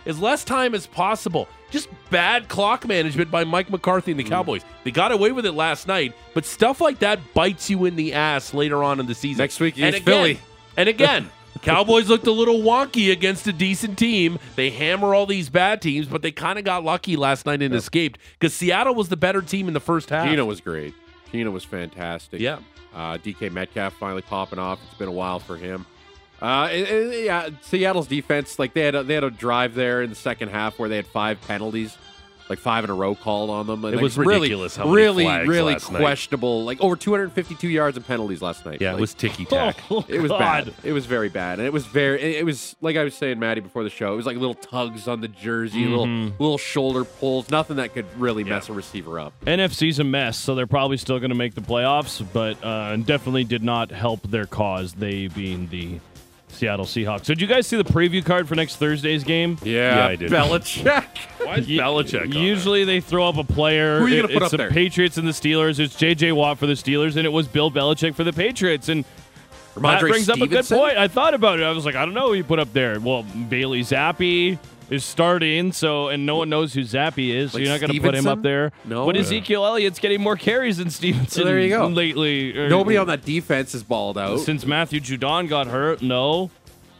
[0.05, 1.47] as less time as possible.
[1.69, 4.29] Just bad clock management by Mike McCarthy and the mm.
[4.29, 4.63] Cowboys.
[4.85, 8.13] They got away with it last night, but stuff like that bites you in the
[8.13, 9.43] ass later on in the season.
[9.43, 10.39] Next week and again, Philly.
[10.77, 11.29] And again,
[11.61, 14.39] Cowboys looked a little wonky against a decent team.
[14.55, 17.73] They hammer all these bad teams, but they kind of got lucky last night and
[17.75, 20.27] escaped because Seattle was the better team in the first half.
[20.27, 20.93] Geno was great.
[21.31, 22.39] Geno was fantastic.
[22.39, 22.59] Yeah.
[22.95, 24.79] Uh, DK Metcalf finally popping off.
[24.87, 25.85] It's been a while for him.
[26.41, 30.01] Uh, and- and, yeah, Seattle's defense, like they had a, they had a drive there
[30.01, 31.97] in the second half where they had five penalties,
[32.49, 33.83] like five in a row called on them.
[33.85, 35.99] And It like, was really, ridiculous how many really, flags really last night.
[35.99, 36.63] questionable.
[36.65, 38.79] Like over 252 yards and penalties last night.
[38.81, 39.77] Yeah, it was ticky tack.
[40.07, 40.39] It was God.
[40.65, 40.73] bad.
[40.83, 42.21] It was very bad, and it was very.
[42.21, 44.13] It it was like I was saying, Maddie, before the show.
[44.13, 45.89] It was like little tugs on the jersey, Mhm.
[45.89, 46.07] little
[46.39, 49.33] little shoulder pulls, nothing that could really mess a receiver up.
[49.45, 53.43] NFC's a mess, so they're probably still going to make the playoffs, but uh, definitely
[53.43, 55.99] did not help their cause, they being the
[56.57, 57.25] Seattle Seahawks.
[57.25, 59.57] So did you guys see the preview card for next Thursday's game?
[59.63, 60.31] Yeah, Yeah, I did.
[60.31, 61.05] Belichick.
[61.45, 63.99] Why is Belichick Usually they throw up a player.
[63.99, 64.71] Who are you gonna It- put it's up the there?
[64.71, 65.79] Patriots and the Steelers.
[65.79, 66.31] It's J.J.
[66.33, 68.89] Watt for the Steelers, and it was Bill Belichick for the Patriots.
[68.89, 69.05] And
[69.75, 70.97] that Rhamondre brings up a good point.
[70.97, 71.63] I thought about it.
[71.63, 72.99] I was like, I don't know who you put up there.
[72.99, 74.57] Well, Bailey Zappe
[74.89, 77.93] is starting, so and no one knows who Zappe is, so Like you're not going
[77.93, 78.27] to put him Stevenson?
[78.39, 78.71] up there.
[78.85, 79.05] No.
[79.05, 79.17] but.
[79.17, 81.27] Ezekiel Elliott's getting more carries than Stevenson.
[81.29, 81.87] So there you go.
[81.87, 84.39] Lately, or- Nobody on that defense is balled out.
[84.39, 86.01] since Matthew Judon got hurt.
[86.01, 86.49] No,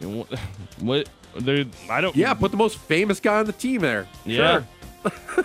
[0.00, 0.38] And what?
[0.80, 1.08] what
[1.38, 2.14] there, I don't.
[2.16, 4.06] yeah, put the most famous guy on the team there.
[4.26, 4.62] Yeah.
[5.04, 5.44] Sure.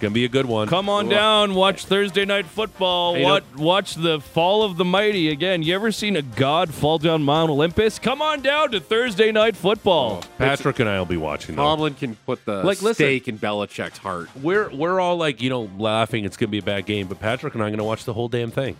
[0.00, 0.66] Gonna be a good one.
[0.66, 3.14] Come on down, watch Thursday night football.
[3.14, 5.62] Hey, What watch the fall of the mighty again.
[5.62, 7.98] You ever seen a god fall down Mount Olympus?
[7.98, 10.20] Come on down to Thursday night football.
[10.24, 11.54] Oh, Patrick and I will be watching.
[11.54, 11.62] Though.
[11.64, 14.30] Tomlin can put the Like, listen- stake in Belichick's heart.
[14.42, 16.24] We're we're all like you know laughing.
[16.24, 18.28] It's gonna be a bad game, but Patrick and I are gonna watch the whole
[18.28, 18.76] damn thing.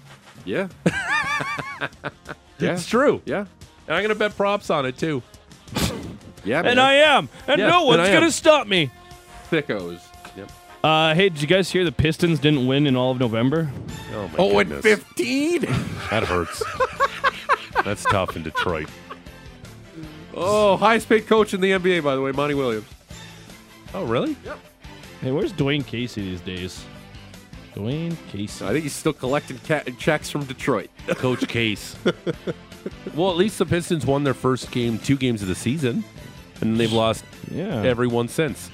[0.46, 0.68] Yeah.
[2.58, 2.72] yeah.
[2.72, 3.20] It's true.
[3.26, 3.44] Yeah.
[3.86, 5.22] And I'm gonna bet props on it too.
[6.44, 6.62] Yeah.
[6.64, 8.90] And I am, and Yeah, no one's I gonna stop me.
[9.50, 10.00] thickos.
[10.82, 10.84] Yep.
[10.84, 13.70] Uh, hey, did you guys hear the Pistons didn't win in all of November?
[14.12, 14.82] Oh my Oh, and goodness.
[14.82, 15.60] 15.
[16.10, 16.62] That hurts.
[17.84, 18.88] That's tough in Detroit.
[20.34, 22.86] Oh, highest paid coach in the NBA, by the way, Monty Williams.
[23.92, 24.36] Oh really?
[24.44, 24.58] Yep.
[25.20, 26.84] Hey, where's Dwane Casey these days?
[27.74, 28.64] Dwane Casey.
[28.64, 30.88] I think he's still collecting ca- checks from Detroit.
[31.08, 31.96] Coach Case.
[33.14, 36.04] well, at least the Pistons won their first game, two games of the season,
[36.60, 37.82] and they've lost Yeah.
[37.82, 38.70] every one since.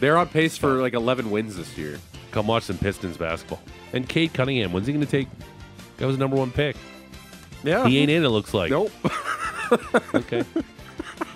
[0.00, 1.98] They're on pace for like 11 wins this year.
[2.30, 3.60] Come watch some Pistons basketball.
[3.92, 5.28] And Cade Cunningham, when's he going to take?
[5.96, 6.76] That was number one pick.
[7.64, 7.86] Yeah.
[7.88, 8.24] He ain't in.
[8.24, 8.70] It looks like.
[8.70, 8.90] Nope.
[10.14, 10.44] Okay.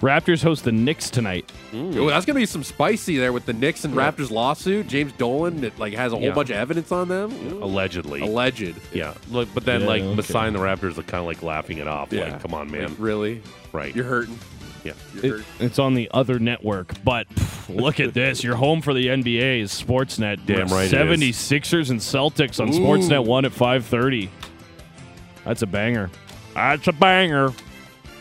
[0.01, 1.53] Raptors host the Knicks tonight.
[1.75, 4.87] Oh, that's gonna be some spicy there with the Knicks and Raptors lawsuit.
[4.89, 6.33] James Dolan that like has a whole Yeah.
[6.35, 7.31] bunch of evidence on them.
[7.63, 8.23] Allegedly.
[8.23, 8.75] Alleged.
[8.95, 9.13] Yeah.
[9.31, 10.15] Look, but then Yeah, like okay.
[10.17, 12.11] beside the Raptors are kind of like laughing it off.
[12.11, 12.25] Yeah.
[12.31, 12.89] Like, come on, man.
[12.89, 13.43] Like, really?
[13.73, 13.95] right.
[13.95, 14.39] You're hurting.
[14.85, 14.93] Yeah.
[15.23, 18.43] It- it's on the other network, but pff, look at this.
[18.43, 20.45] You're home for the NBA is Sportsnet.
[20.47, 21.37] Damn right it is.
[21.37, 22.79] 76ers and Celtics on Ooh.
[22.79, 24.29] Sportsnet 1 at 5:30.
[25.45, 26.11] That's a banger.
[26.55, 27.51] That's a banger.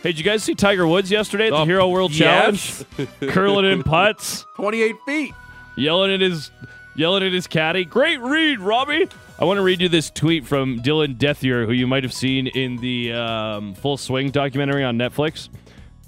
[0.04, 2.84] Hey, did you guys see Tiger Woods yesterday at the Oh, Hero World yes.
[2.98, 3.32] Challenge?
[3.34, 5.34] Curling in putts, 28 feet.
[5.78, 6.50] yelling at his
[6.96, 7.86] yelling at his caddy.
[7.86, 9.08] Great read, Robbie.
[9.38, 12.48] I want to read you this tweet from Dylan Dethier, who you might have seen
[12.48, 15.50] in the um, Full Swing documentary on Netflix.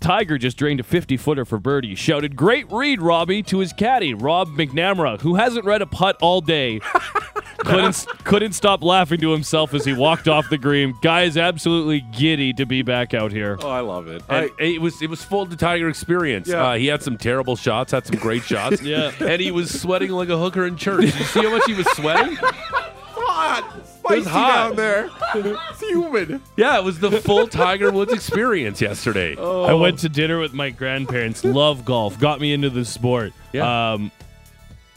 [0.03, 1.95] Tiger just drained a 50 footer for birdie.
[1.95, 6.41] Shouted, Great read, Robbie, to his caddy, Rob McNamara, who hasn't read a putt all
[6.41, 6.81] day.
[7.59, 10.93] couldn't, couldn't stop laughing to himself as he walked off the green.
[11.01, 13.57] Guy is absolutely giddy to be back out here.
[13.61, 14.21] Oh, I love it.
[14.27, 16.49] And it was it was full to Tiger experience.
[16.49, 16.67] Yeah.
[16.67, 18.81] Uh, he had some terrible shots, had some great shots.
[18.81, 19.13] Yeah.
[19.21, 21.01] And he was sweating like a hooker in church.
[21.05, 22.35] Did you see how much he was sweating?
[22.41, 23.92] hot.
[24.09, 24.69] It was hot.
[24.69, 25.09] down there.
[25.35, 26.39] It's humid.
[26.55, 29.35] Yeah, it was the full Tiger Woods experience yesterday.
[29.37, 29.63] Oh.
[29.63, 31.43] I went to dinner with my grandparents.
[31.43, 32.19] Love golf.
[32.19, 33.33] Got me into the sport.
[33.51, 33.93] Yeah.
[33.93, 34.11] Um,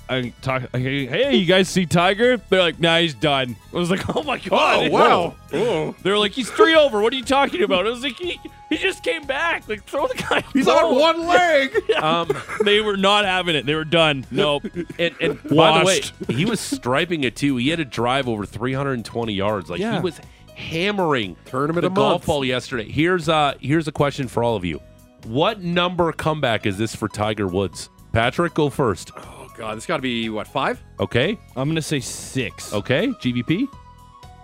[0.08, 0.62] I talk.
[0.72, 2.36] I, hey, you guys see Tiger?
[2.36, 3.56] They're like, nah, he's done.
[3.72, 5.34] I was like, oh my god, Oh, wow.
[5.50, 5.94] Whoa.
[6.02, 7.00] They're like, he's three over.
[7.00, 7.86] What are you talking about?
[7.86, 8.38] I was like, he,
[8.70, 9.68] he just came back.
[9.68, 10.44] Like, throw the guy.
[10.52, 10.84] He's bone.
[10.84, 11.76] on one leg.
[11.96, 12.28] Um,
[12.64, 13.64] They were not having it.
[13.66, 14.26] They were done.
[14.30, 14.64] Nope.
[14.98, 17.56] and, and by the way, he was striping it too.
[17.56, 19.70] He had to drive over 320 yards.
[19.70, 20.20] Like he was
[20.54, 22.26] hammering Tournament the a golf month.
[22.26, 22.88] ball yesterday.
[22.90, 24.80] Here's uh here's a question for all of you.
[25.24, 27.88] What number comeback is this for Tiger Woods?
[28.12, 29.10] Patrick, go first.
[29.56, 30.82] Oh god, this got to be what five?
[31.00, 31.38] Okay.
[31.56, 32.72] I'm gonna say six.
[32.72, 33.08] Okay.
[33.08, 33.66] GVP.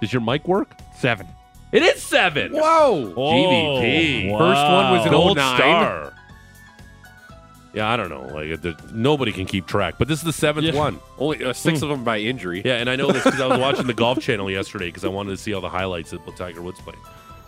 [0.00, 0.72] Does your mic work?
[0.98, 1.26] Seven.
[1.72, 2.52] It is seven.
[2.52, 3.12] Whoa.
[3.16, 4.32] GVP.
[4.32, 5.56] Oh, First one was an Gold 09.
[5.56, 6.12] star.
[7.74, 8.22] Yeah, I don't know.
[8.34, 10.74] Like there- nobody can keep track, but this is the seventh Yeah.
[10.74, 10.98] one.
[11.18, 12.60] Only uh, six of them by injury.
[12.64, 15.08] Yeah, and I know this because I was watching the Golf Channel yesterday because I
[15.08, 17.00] wanted to see all the highlights of Tiger Woods playing.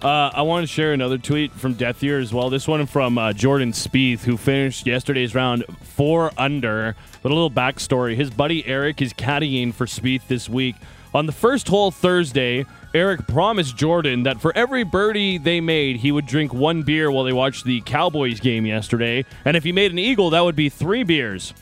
[0.04, 2.50] Uh, I want to share another tweet from Dethier as well.
[2.50, 6.94] This one from uh, Jordan Spieth, who finished yesterday's round four under.
[7.22, 10.76] But a little backstory: his buddy Eric is caddying for Spieth this week.
[11.14, 16.12] On the first hole Thursday, Eric promised Jordan that for every birdie they made, he
[16.12, 19.24] would drink one beer while they watched the Cowboys game yesterday.
[19.46, 21.54] And if he made an eagle, that would be three beers.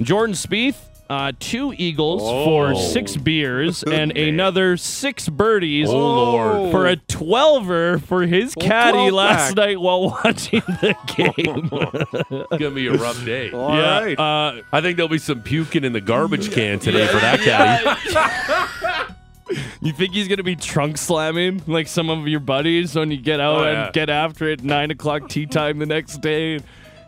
[0.00, 0.76] Jordan Spieth,
[1.12, 6.70] uh, two eagles for six beers and another six birdies Oh, Lord.
[6.70, 9.66] for a twelver for his caddy last back.
[9.66, 11.68] night while watching the game.
[12.30, 13.50] It's gonna be a rough day.
[13.50, 14.18] All yeah, right.
[14.18, 19.12] uh, I think there'll be some puking in the garbage can today for that caddy.
[19.82, 23.38] you think he's gonna be trunk slamming like some of your buddies when you get
[23.40, 23.84] out Oh, yeah.
[23.84, 26.60] and get after it nine o'clock tea time the next day?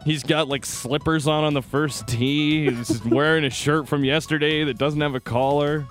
[0.05, 2.71] He's got like slippers on on the first tee.
[2.71, 5.87] He's wearing a shirt from yesterday that doesn't have a collar.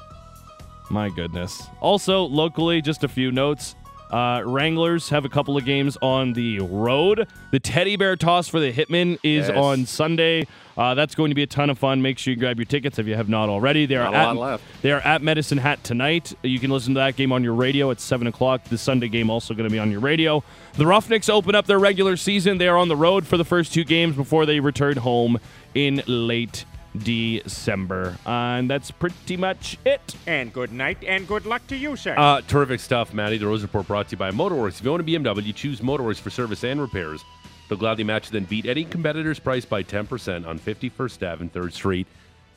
[0.89, 1.63] My goodness.
[1.81, 3.75] Also, locally, just a few notes.
[4.11, 7.27] Uh, Wranglers have a couple of games on the road.
[7.51, 9.57] The Teddy Bear Toss for the Hitmen is Yes.
[9.57, 10.45] on Sunday.
[10.77, 12.01] Uh, that's going to be a ton of fun.
[12.01, 13.85] Make sure you grab your tickets if you have not already.
[13.85, 14.63] They are Not a at, lot left.
[14.81, 16.33] They are at Medicine Hat tonight.
[16.41, 18.63] You can listen to that game on your radio at seven o'clock.
[18.63, 20.43] The Sunday game also going to be on your radio.
[20.73, 22.57] The Roughnecks open up their regular season.
[22.57, 25.39] They are on the road for the first two games before they return home
[25.75, 26.65] in late
[26.97, 28.17] December.
[28.25, 30.15] and that's pretty much it.
[30.27, 32.15] And good night and good luck to you, sir.
[32.17, 33.37] Uh, terrific stuff, Matty.
[33.37, 34.79] The Rose Report brought to you by Motorworks.
[34.79, 37.23] If you own a BMW, choose Motorworks for service and repairs.
[37.67, 41.71] They'll gladly match then beat any competitor's price by 10% on 51st Ave and 3rd
[41.73, 42.07] Street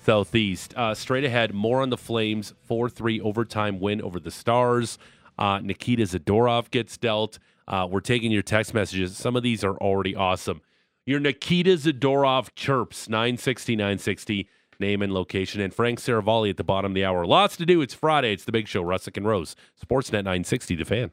[0.04, 0.74] Southeast.
[0.76, 4.98] Uh, straight ahead, more on the Flames 4 3 overtime win over the Stars.
[5.38, 7.38] Uh, Nikita Zadorov gets dealt.
[7.68, 9.16] Uh, we're taking your text messages.
[9.16, 10.60] Some of these are already awesome.
[11.04, 14.48] Your Nikita Zadorov chirps 960 960
[14.78, 17.26] name and location, and Frank Seravalli at the bottom of the hour.
[17.26, 17.80] Lots to do.
[17.80, 18.32] It's Friday.
[18.32, 18.82] It's the big show.
[18.82, 21.10] Russick and Rose, Sportsnet 960, the fan.